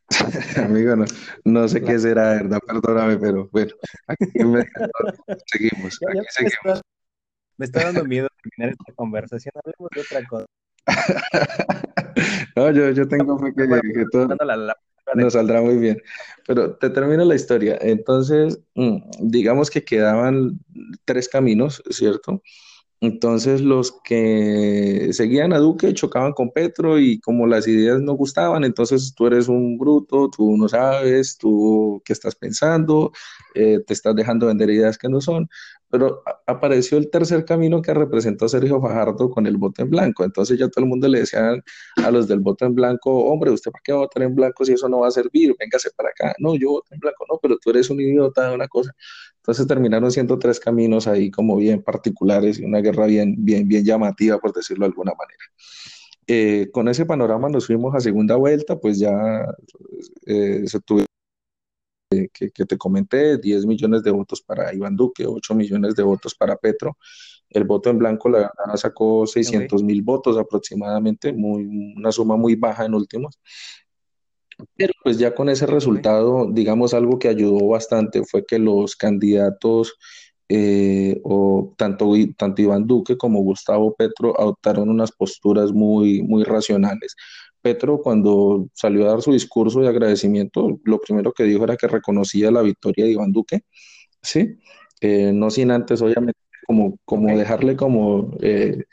[0.57, 1.05] Amigo, no,
[1.45, 3.71] no sé qué será, verdad, perdóname, pero bueno,
[4.07, 4.25] aquí
[5.45, 6.81] seguimos, aquí seguimos.
[7.57, 9.53] Me está dando miedo terminar esta conversación.
[9.55, 10.45] Hablemos de otra cosa.
[12.55, 14.27] no, yo, yo tengo fe que, que todo
[15.15, 16.01] nos saldrá muy bien.
[16.45, 17.77] Pero te termino la historia.
[17.81, 20.59] Entonces, mm, digamos que quedaban
[21.05, 22.41] tres caminos, ¿cierto?
[23.05, 28.63] Entonces los que seguían a Duque chocaban con Petro y como las ideas no gustaban,
[28.63, 33.11] entonces tú eres un bruto, tú no sabes, tú qué estás pensando,
[33.53, 35.47] eh, te estás dejando vender ideas que no son.
[35.89, 40.23] Pero apareció el tercer camino que representó Sergio Fajardo con el voto en blanco.
[40.23, 41.53] Entonces ya todo el mundo le decía
[42.03, 44.65] a los del voto en blanco, hombre, ¿usted para qué va a votar en blanco
[44.65, 45.55] si eso no va a servir?
[45.59, 46.35] Véngase para acá.
[46.39, 48.91] No, yo voto en blanco, no, pero tú eres un idiota una cosa.
[49.45, 53.85] Entonces terminaron siendo tres caminos ahí como bien particulares y una guerra bien, bien, bien
[53.85, 55.43] llamativa, por decirlo de alguna manera.
[56.25, 59.45] Eh, con ese panorama nos fuimos a segunda vuelta, pues ya
[60.25, 61.01] eh, se tuvo
[62.09, 66.55] que, te comenté, 10 millones de votos para Iván Duque, 8 millones de votos para
[66.55, 66.97] Petro.
[67.47, 72.85] El voto en blanco la sacó 600 mil votos aproximadamente, muy, una suma muy baja
[72.85, 73.39] en últimos.
[74.75, 79.95] Pero pues ya con ese resultado, digamos, algo que ayudó bastante fue que los candidatos,
[80.49, 87.15] eh, o tanto, tanto Iván Duque como Gustavo Petro adoptaron unas posturas muy, muy racionales.
[87.61, 91.87] Petro, cuando salió a dar su discurso de agradecimiento, lo primero que dijo era que
[91.87, 93.61] reconocía la victoria de Iván Duque,
[94.21, 94.59] ¿sí?
[95.01, 98.83] Eh, no sin antes, obviamente, como, como dejarle como eh,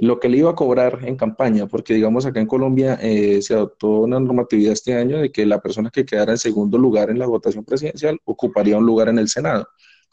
[0.00, 3.54] lo que le iba a cobrar en campaña, porque digamos acá en Colombia eh, se
[3.54, 7.18] adoptó una normatividad este año de que la persona que quedara en segundo lugar en
[7.18, 9.66] la votación presidencial ocuparía un lugar en el Senado,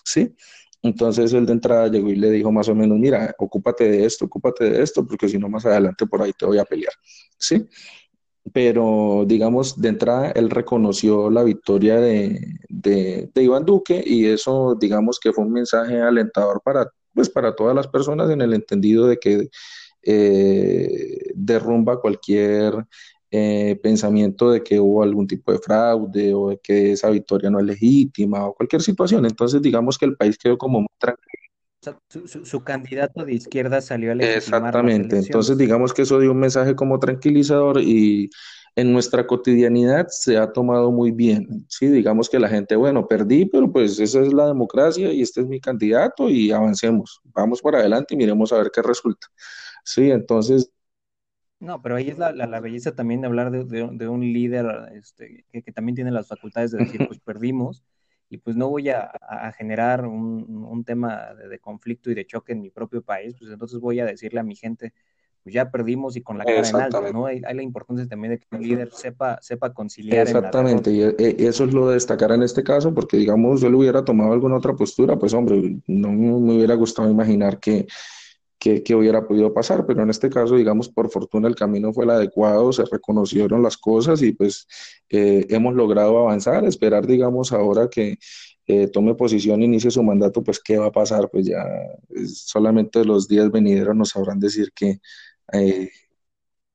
[0.04, 0.36] ¿sí?
[0.82, 4.26] Entonces él de entrada llegó y le dijo más o menos, mira, ocúpate de esto,
[4.26, 6.94] ocúpate de esto, porque si no más adelante por ahí te voy a pelear,
[7.38, 7.68] ¿sí?
[8.54, 14.76] Pero digamos, de entrada él reconoció la victoria de, de, de Iván Duque y eso
[14.80, 19.08] digamos que fue un mensaje alentador para pues para todas las personas en el entendido
[19.08, 19.50] de que
[20.04, 22.86] eh, derrumba cualquier
[23.32, 27.60] eh, pensamiento de que hubo algún tipo de fraude o de que esa victoria no
[27.60, 29.26] es legítima o cualquier situación.
[29.26, 31.46] Entonces, digamos que el país quedó como muy tranquilo.
[32.44, 36.98] Su, candidato de izquierda salió a Exactamente, entonces digamos que eso dio un mensaje como
[36.98, 38.32] tranquilizador y
[38.76, 41.66] en nuestra cotidianidad se ha tomado muy bien.
[41.70, 45.42] Sí, digamos que la gente, bueno, perdí, pero pues esa es la democracia y este
[45.42, 49.28] es mi candidato y avancemos, vamos por adelante y miremos a ver qué resulta.
[49.84, 50.72] Sí, entonces...
[51.60, 55.46] No, pero ahí es la, la, belleza también de hablar de, de, un líder este,
[55.50, 57.82] que, que, también tiene las facultades de decir, pues perdimos
[58.30, 62.26] y pues no voy a, a generar un, un tema de, de conflicto y de
[62.26, 64.94] choque en mi propio país, pues entonces voy a decirle a mi gente,
[65.46, 67.28] pues ya perdimos y con la cara en alto, ¿no?
[67.28, 70.26] Hay, la importancia también de que el líder sepa, sepa conciliar.
[70.26, 73.76] Exactamente, y eh, eso es lo de destacar en este caso, porque digamos, yo le
[73.76, 77.86] hubiera tomado alguna otra postura, pues hombre, no me hubiera gustado imaginar que,
[78.58, 82.10] que, hubiera podido pasar, pero en este caso, digamos, por fortuna el camino fue el
[82.10, 84.66] adecuado, se reconocieron las cosas y pues
[85.12, 88.18] eh, hemos logrado avanzar, esperar, digamos, ahora que
[88.66, 91.64] eh, tome posición, inicie su mandato, pues qué va a pasar, pues ya
[92.34, 95.00] solamente los días venideros nos sabrán decir que
[95.54, 95.90] eh,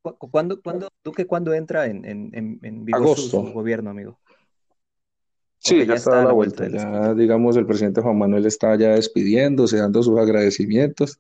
[0.03, 4.19] ¿Cuándo, cuándo, Duque cuándo entra en, en, en vigor su, gobierno, amigo?
[5.59, 6.69] Sí, ya, está a la vuelta.
[6.69, 11.19] Ya, digamos, el presidente Juan Manuel está ya despidiéndose, dando sus agradecimientos.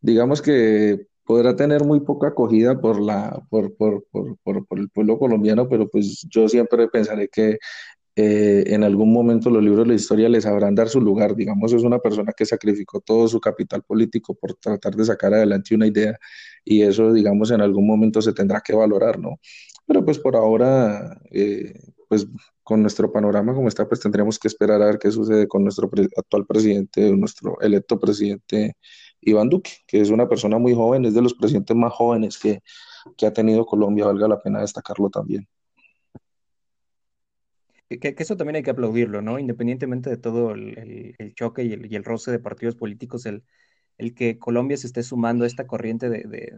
[0.00, 5.18] Digamos que podrá tener muy poca acogida por, la, por, por, por, por, el pueblo
[5.18, 7.58] colombiano, pero pues yo siempre pensaré que
[8.14, 11.34] eh, en algún momento los libros de la historia les sabrán dar su lugar.
[11.34, 15.74] Digamos, es una persona que sacrificó todo su capital político por tratar de sacar adelante
[15.74, 16.18] una idea
[16.64, 19.38] y eso, digamos, en algún momento se tendrá que valorar, ¿no?
[19.86, 21.74] Pero pues por ahora, eh,
[22.08, 22.26] pues
[22.62, 25.90] con nuestro panorama como está, pues tendremos que esperar a ver qué sucede con nuestro
[26.16, 28.76] actual presidente, nuestro electo presidente
[29.20, 32.60] Iván Duque, que es una persona muy joven, es de los presidentes más jóvenes que,
[33.16, 35.48] que ha tenido Colombia, valga la pena destacarlo también
[37.98, 39.38] que, eso también hay que aplaudirlo, ¿no?
[39.38, 43.44] Independientemente de todo el, choque y el, roce de partidos políticos, el,
[44.14, 46.54] que Colombia se esté sumando a esta corriente de,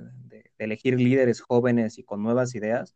[0.59, 2.95] elegir líderes jóvenes y con nuevas ideas,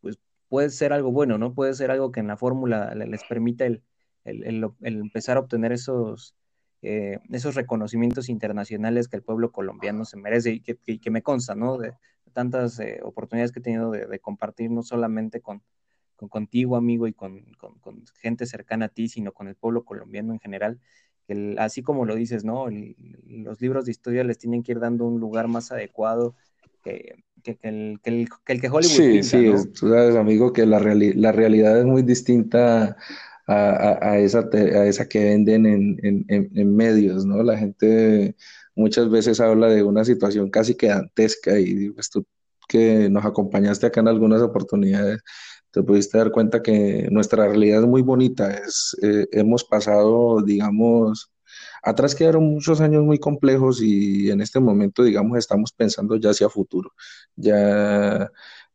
[0.00, 0.18] pues
[0.48, 1.54] puede ser algo bueno, ¿no?
[1.54, 3.82] Puede ser algo que en la fórmula les permita el,
[4.24, 6.34] empezar a obtener esos,
[6.82, 10.60] eh, esos reconocimientos internacionales que el pueblo colombiano se merece y
[10.98, 11.78] que, me consta, ¿no?
[11.78, 11.92] De
[12.32, 15.62] tantas eh, oportunidades que he tenido de compartir no solamente con
[16.16, 20.32] con, contigo, amigo, y con, con, gente cercana a ti, sino con el pueblo colombiano
[20.32, 20.80] en general.
[21.26, 22.66] Que así como lo dices, ¿no?
[23.26, 26.34] los libros de historia les tienen que ir dando un lugar más adecuado,
[26.82, 28.26] que, que, el, que,
[28.60, 32.96] que, Hollywood Sí, sí, tú sabes, amigo, que la, la realidad es muy distinta
[33.46, 37.42] a, a, esa, a esa que venden en, en, en, medios, ¿no?
[37.42, 38.36] La gente
[38.74, 42.26] muchas veces habla de una situación casi que dantesca y pues tú
[42.68, 45.20] que nos acompañaste acá en algunas oportunidades,
[45.74, 51.32] te pudiste dar cuenta que nuestra realidad es muy bonita, es, eh, hemos pasado, digamos,
[51.82, 56.48] atrás quedaron muchos años muy complejos y en este momento, digamos, estamos pensando ya hacia
[56.48, 56.92] futuro.
[57.34, 58.30] Ya,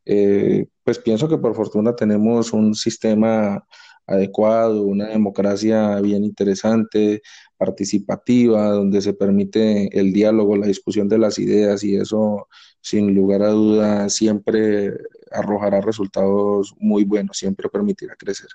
[0.05, 3.63] eh, pues pienso que por fortuna tenemos un sistema
[4.05, 7.21] adecuado, una democracia bien interesante,
[7.57, 12.47] participativa, donde se permite el diálogo, la discusión de las ideas y eso,
[12.81, 14.91] sin lugar a duda, siempre
[15.31, 18.49] arrojará resultados muy buenos, siempre permitirá crecer.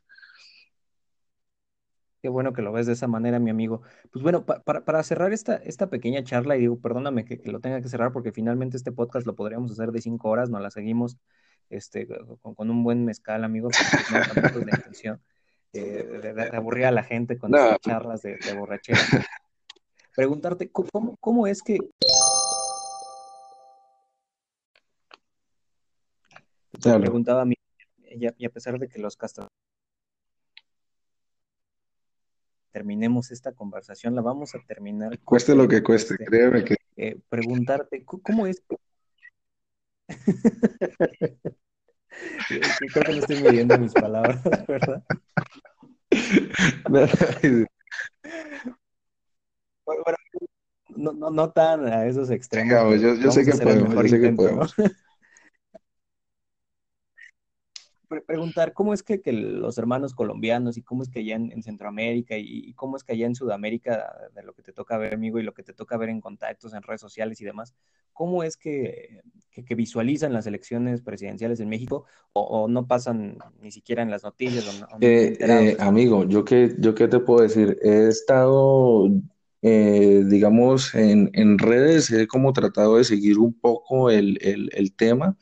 [2.25, 3.83] Qué bueno que lo ves de esa manera, mi amigo.
[4.11, 7.89] Pues bueno, para, cerrar esta, esta pequeña charla, y digo, perdóname que, lo tenga que
[7.91, 11.19] cerrar porque finalmente este podcast lo podríamos hacer de cinco horas, no la seguimos
[11.69, 12.09] este,
[12.41, 15.21] con, un buen mezcal, amigo, porque no tampoco es la intención
[15.75, 19.01] eh, de, aburrir a la gente con estas charlas de, borrachera.
[20.17, 21.79] Preguntarte, ¿cómo, cómo es que...
[26.81, 27.55] Te preguntaba a mí,
[27.99, 29.49] y a, pesar de que los castros
[32.71, 35.19] terminemos esta conversación, la vamos a terminar.
[35.21, 36.77] Cueste lo que cueste, este, créeme que.
[36.97, 38.63] Eh, preguntarte, ¿cómo es?
[42.49, 45.03] Creo que no estoy midiendo mis palabras, ¿verdad?
[50.97, 53.01] no, no, no tan a esos extremos.
[53.01, 54.75] yo, sé que podemos, yo sé que podemos
[58.27, 62.73] preguntar cómo es que, los hermanos colombianos y cómo es que allá en, Centroamérica y,
[62.75, 65.55] cómo es que allá en Sudamérica, de lo que te toca ver, amigo, y lo
[65.55, 67.75] que te toca ver en contactos, en redes sociales y demás,
[68.13, 69.21] cómo es que,
[69.77, 74.65] visualizan las elecciones presidenciales en México o, no pasan ni siquiera en las noticias.
[75.01, 79.09] Eh, eh, amigo, yo qué, yo qué te puedo decir, he estado
[79.63, 85.39] eh, digamos, en, redes he como tratado de seguir un poco el, el tema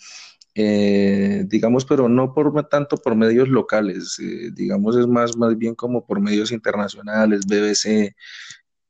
[0.54, 5.74] eh, digamos, pero no por tanto por medios locales, eh, digamos, es más, más bien
[5.74, 8.14] como por medios internacionales, BBC,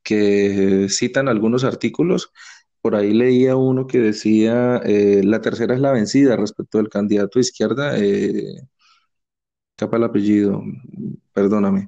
[0.03, 2.31] que citan algunos artículos.
[2.81, 7.39] Por ahí leía uno que decía, eh, la tercera es la vencida respecto del candidato
[7.39, 7.95] izquierda,
[9.77, 10.61] capa el apellido,
[11.33, 11.87] perdóname.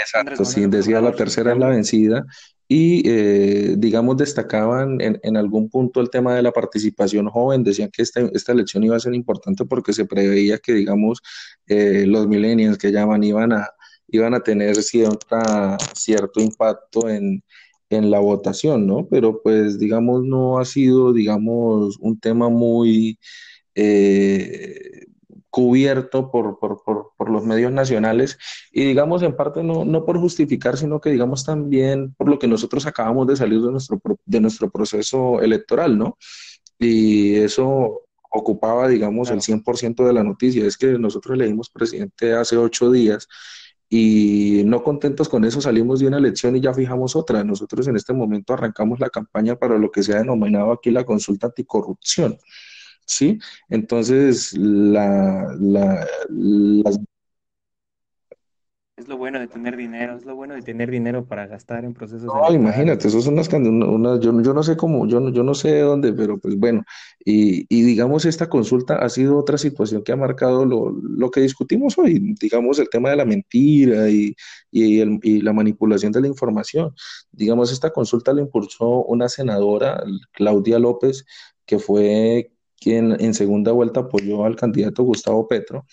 [0.00, 2.24] Exacto, sí, decía la tercera es la vencida
[2.68, 7.90] y, eh, digamos, destacaban en, en, algún punto el tema de la participación joven, decían
[7.92, 11.22] que esta, esta elección iba a ser importante porque se preveía que, digamos,
[11.68, 13.68] eh, los millennials que llaman iban a,
[14.08, 17.42] iban a tener cierta, cierto impacto en,
[17.90, 19.06] en la votación, ¿no?
[19.08, 23.18] Pero pues, digamos, no ha sido, digamos, un tema muy...
[23.74, 24.95] Eh,
[25.56, 28.36] cubierto por, por, por, por, los medios nacionales
[28.70, 32.46] y digamos en parte no, no, por justificar, sino que digamos también por lo que
[32.46, 36.18] nosotros acabamos de salir de nuestro, de nuestro proceso electoral, ¿no?
[36.78, 40.66] Y eso ocupaba, digamos, el 100% de la noticia.
[40.66, 43.26] Es que nosotros elegimos presidente hace ocho días
[43.88, 47.44] y no contentos con eso salimos de una elección y ya fijamos otra.
[47.44, 51.04] Nosotros en este momento arrancamos la campaña para lo que se ha denominado aquí la
[51.06, 52.36] consulta anticorrupción.
[53.06, 53.38] ¿Sí?
[53.68, 56.98] Entonces, la, la, las
[58.96, 61.92] es lo bueno de tener dinero, es lo bueno de tener dinero para gastar en
[61.92, 62.24] procesos.
[62.24, 65.70] No, imagínate, eso son unas, una, yo, yo, no sé cómo, yo, yo no sé
[65.70, 66.82] de dónde, pero pues bueno,
[67.22, 71.42] y, y, digamos esta consulta ha sido otra situación que ha marcado lo, lo que
[71.42, 74.34] discutimos hoy, digamos el tema de la mentira y,
[74.70, 76.94] y, el, y la manipulación de la información.
[77.32, 80.02] Digamos, esta consulta la impulsó una senadora,
[80.32, 81.26] Claudia López,
[81.66, 85.84] que fue quien en segunda vuelta apoyó al candidato Gustavo Petro.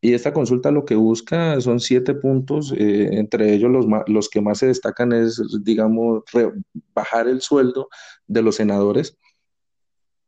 [0.00, 4.40] Y esta consulta lo que busca son siete puntos, eh, entre ellos los, los que
[4.40, 6.22] más se destacan es, digamos,
[6.94, 7.88] bajar el sueldo
[8.28, 9.16] de los senadores,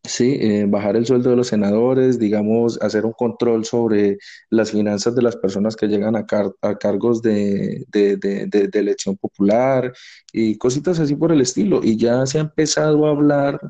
[0.04, 4.16] Sí, eh, bajar el sueldo de los senadores, digamos, hacer un control sobre
[4.48, 6.24] las finanzas de las personas que llegan a,
[6.62, 9.92] a cargos de, de, de, elección popular
[10.32, 11.80] y cositas así por el estilo.
[11.84, 13.61] Y ya se ha empezado a hablar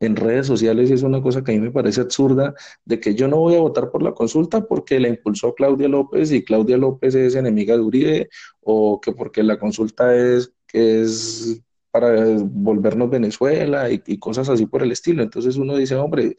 [0.00, 3.14] en redes sociales y es una cosa que a mí me parece absurda, de que
[3.14, 6.76] yo no voy a votar por la consulta porque la impulsó Claudia López y Claudia
[6.76, 8.28] López es enemiga de Uribe,
[8.60, 14.90] o que porque la consulta es, es para volvernos Venezuela y, cosas así por el
[14.90, 15.22] estilo.
[15.22, 16.36] Entonces uno dice, hombre,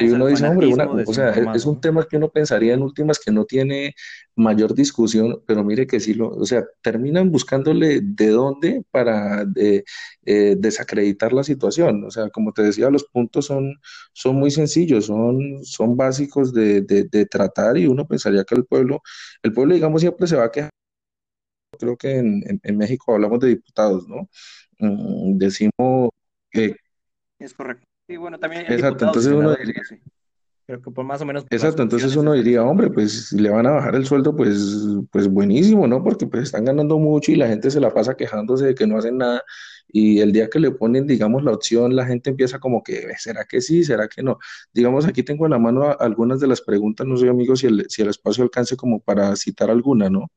[0.00, 0.72] y uno dice, hombre,
[1.06, 3.94] o sea, es, un tema que uno pensaría en últimas que no tiene
[4.36, 9.84] mayor discusión, pero mire que sí lo, o sea, terminan buscándole de dónde para de,
[10.24, 12.04] eh, desacreditar la situación.
[12.04, 13.74] O sea, como te decía, los puntos son,
[14.12, 19.02] son muy sencillos, son, son básicos de, de, tratar y uno pensaría que el pueblo,
[19.42, 20.70] el pueblo, digamos, siempre se va a quejar.
[21.78, 24.28] Creo que en, en, México hablamos de diputados, ¿no?
[24.78, 26.10] Mm, decimos
[26.50, 26.76] que...
[27.38, 27.93] Es correcto.
[28.06, 29.82] Sí, bueno, también Exacto, entonces uno diría,
[30.66, 31.44] Creo que por más o menos.
[31.50, 34.58] Exacto, entonces uno diría, hombre, pues si le van a bajar el sueldo, pues,
[35.10, 36.02] pues buenísimo, ¿no?
[36.02, 38.96] Porque pues están ganando mucho y la gente se la pasa quejándose de que no
[38.96, 39.42] hacen nada.
[39.88, 43.44] Y el día que le ponen, digamos, la opción, la gente empieza como que, ¿será
[43.44, 43.84] que sí?
[43.84, 44.38] ¿Será que no?
[44.72, 47.84] Digamos, aquí tengo en la mano algunas de las preguntas, no sé, amigos, si el,
[47.90, 50.30] si el espacio alcance como para citar alguna, ¿no?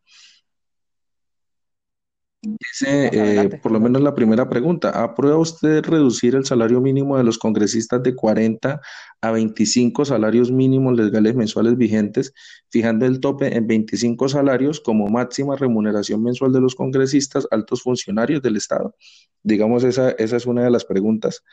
[2.50, 7.26] Dice, eh, por lo menos la primera pregunta, ¿aprueba usted reducir el salario mínimo de
[7.26, 8.80] los congresistas de 40
[9.20, 12.34] a 25 salarios mínimos legales mensuales vigentes,
[12.70, 18.42] fijando el tope en 25 salarios como máxima remuneración mensual de los congresistas, altos funcionarios
[18.42, 18.96] del Estado?
[19.44, 21.44] Digamos, esa, esa es una de las preguntas.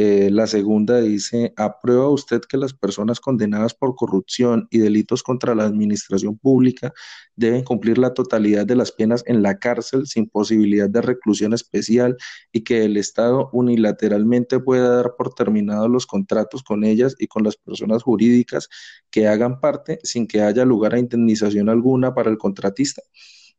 [0.00, 5.56] Eh, la segunda dice, ¿aprueba usted que las personas condenadas por corrupción y delitos contra
[5.56, 6.92] la administración pública
[7.34, 12.16] deben cumplir la totalidad de las penas en la cárcel sin posibilidad de reclusión especial
[12.52, 17.42] y que el Estado unilateralmente pueda dar por terminados los contratos con ellas y con
[17.42, 18.68] las personas jurídicas
[19.10, 23.02] que hagan parte sin que haya lugar a indemnización alguna para el contratista?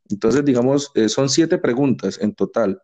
[0.09, 2.81] Entonces, digamos, eh, son siete preguntas en total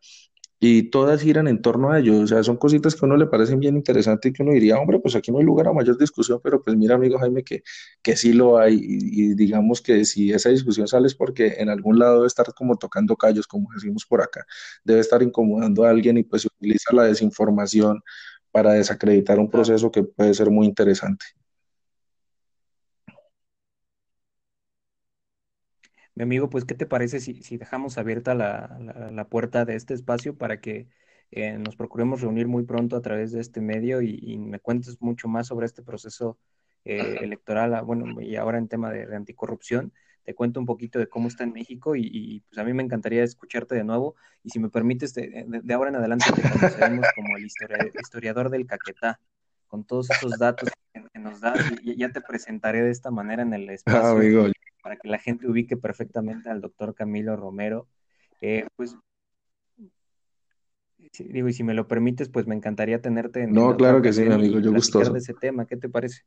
[0.59, 2.21] y todas giran en torno a ello.
[2.21, 4.77] O sea, son cositas que a uno le parecen bien interesantes y que uno diría,
[4.79, 7.63] hombre, pues aquí no hay lugar a mayor discusión, pero pues mira, amigo Jaime, que,
[8.01, 11.99] que sí lo hay y, digamos que si esa discusión sale es porque en algún
[11.99, 14.45] lado debe estar como tocando callos, como decimos por acá,
[14.83, 18.01] debe estar incomodando a alguien y pues utiliza la desinformación
[18.51, 21.25] para desacreditar un proceso que puede ser muy interesante.
[26.15, 30.61] Mi amigo, pues, ¿qué te parece si, dejamos abierta la, puerta de este espacio para
[30.61, 30.87] que
[31.31, 35.27] eh, nos procuremos reunir muy pronto a través de este medio y, me cuentes mucho
[35.27, 36.37] más sobre este proceso
[36.85, 39.91] eh, electoral, ah, bueno, y ahora en tema de, anticorrupción?
[40.23, 43.23] Te cuento un poquito de cómo está en México y, pues a mí me encantaría
[43.23, 47.45] escucharte de nuevo y si me permites, de, ahora en adelante te conoceremos como el
[47.45, 49.19] historiador del Caquetá
[49.67, 51.59] con todos esos datos que, nos das.
[51.83, 54.51] Y ya te presentaré de esta manera en el ah, espacio
[54.85, 57.87] para que la gente ubique perfectamente al doctor Camilo Romero.
[58.39, 58.95] Eh, pues,
[61.17, 63.51] digo, y si me lo permites, pues me encantaría tenerte en.
[63.51, 65.11] No, claro que sí, mi amigo, yo gustoso.
[65.11, 66.21] de ese tema, ¿qué te parece?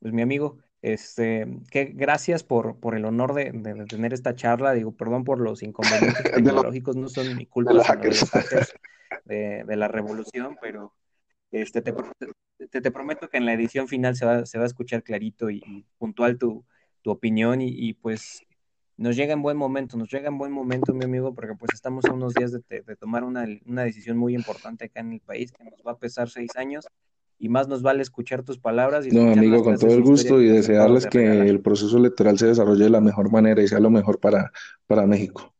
[0.00, 4.74] Pues mi amigo, este, que gracias por, por el honor de, tener esta charla.
[4.74, 7.72] Digo, perdón por los inconvenientes tecnológicos, no son mi culpa,
[9.24, 10.92] de, de, la revolución, pero
[11.62, 11.92] este, te,
[12.80, 15.86] te, prometo que en la edición final se va, se va a escuchar clarito y,
[15.98, 16.64] puntual tu,
[17.02, 18.42] tu opinión y, pues
[18.98, 22.06] nos llega en buen momento, nos llega en buen momento, mi amigo, porque pues estamos
[22.06, 25.52] a unos días de, de tomar una, una, decisión muy importante acá en el país
[25.52, 26.86] que nos va a pesar seis años
[27.38, 29.06] y más nos vale escuchar tus palabras.
[29.06, 32.84] Y no, amigo, con todo el gusto y desearles que el proceso electoral se desarrolle
[32.84, 34.50] de la mejor manera y sea lo mejor para,
[34.86, 35.55] para México.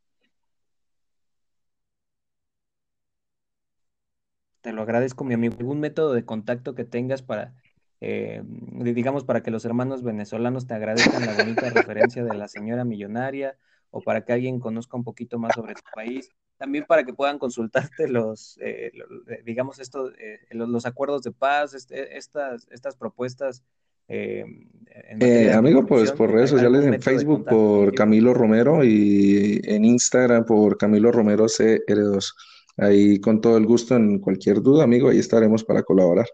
[4.67, 5.55] Te lo agradezco, mi amigo.
[5.61, 7.55] ¿Algún método de contacto que tengas para,
[8.01, 8.43] eh,
[8.81, 13.57] digamos, para que los hermanos venezolanos te agradezcan la bonita referencia de la señora millonaria
[13.93, 16.31] o para que alguien conozca un poquito más sobre tu país?
[16.57, 18.91] También para que puedan consultarte los, eh,
[19.29, 20.13] eh, digamos, estos,
[20.51, 23.63] los, acuerdos de paz, este, estas, estas propuestas.
[25.55, 31.13] amigo, pues por redes sociales en Facebook por Camilo Romero y en Instagram por Camilo
[31.13, 32.35] Romero CR2.
[32.77, 36.27] Ahí con todo el gusto en cualquier duda, amigo, ahí estaremos para colaborar.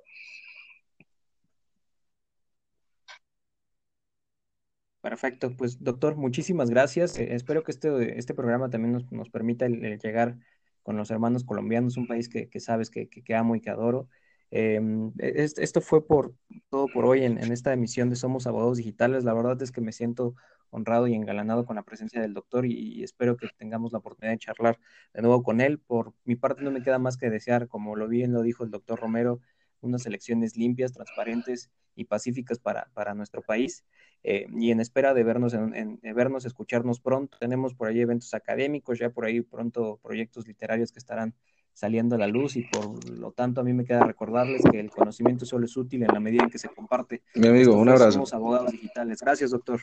[5.02, 7.18] Perfecto, pues doctor, muchísimas gracias.
[7.18, 10.38] Eh, espero que este, este programa también nos, permita llegar
[10.82, 14.08] con los hermanos colombianos, un país que, sabes que, que, amo y que adoro.
[14.50, 16.34] Em, e, esto fue por
[16.70, 19.24] todo por hoy en, en, esta emisión de Somos Abogados Digitales.
[19.24, 20.34] La verdad es que me siento
[20.72, 24.38] honrado y engalanado con la presencia del doctor y, espero que tengamos la oportunidad de
[24.38, 24.78] charlar
[25.12, 25.78] de nuevo con él.
[25.78, 28.70] Por mi parte no me queda más que desear, como lo bien lo dijo el
[28.70, 29.40] doctor Romero,
[29.80, 33.84] unas elecciones limpias, transparentes y pacíficas para, para nuestro país.
[34.24, 37.36] Eh, y en espera de vernos, en, vernos, escucharnos pronto.
[37.38, 41.34] Tenemos por ahí eventos académicos, ya por ahí pronto proyectos literarios que estarán
[41.74, 44.90] saliendo a la luz y por lo tanto a mí me queda recordarles que el
[44.90, 47.22] conocimiento solo es útil en la medida en que se comparte.
[47.34, 48.12] Mi amigo, un abrazo.
[48.12, 49.20] Somos abogados digitales.
[49.20, 49.80] Gracias, doctor.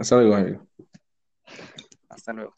[0.00, 0.66] Hasta luego, amigo.
[2.08, 2.54] Hasta luego.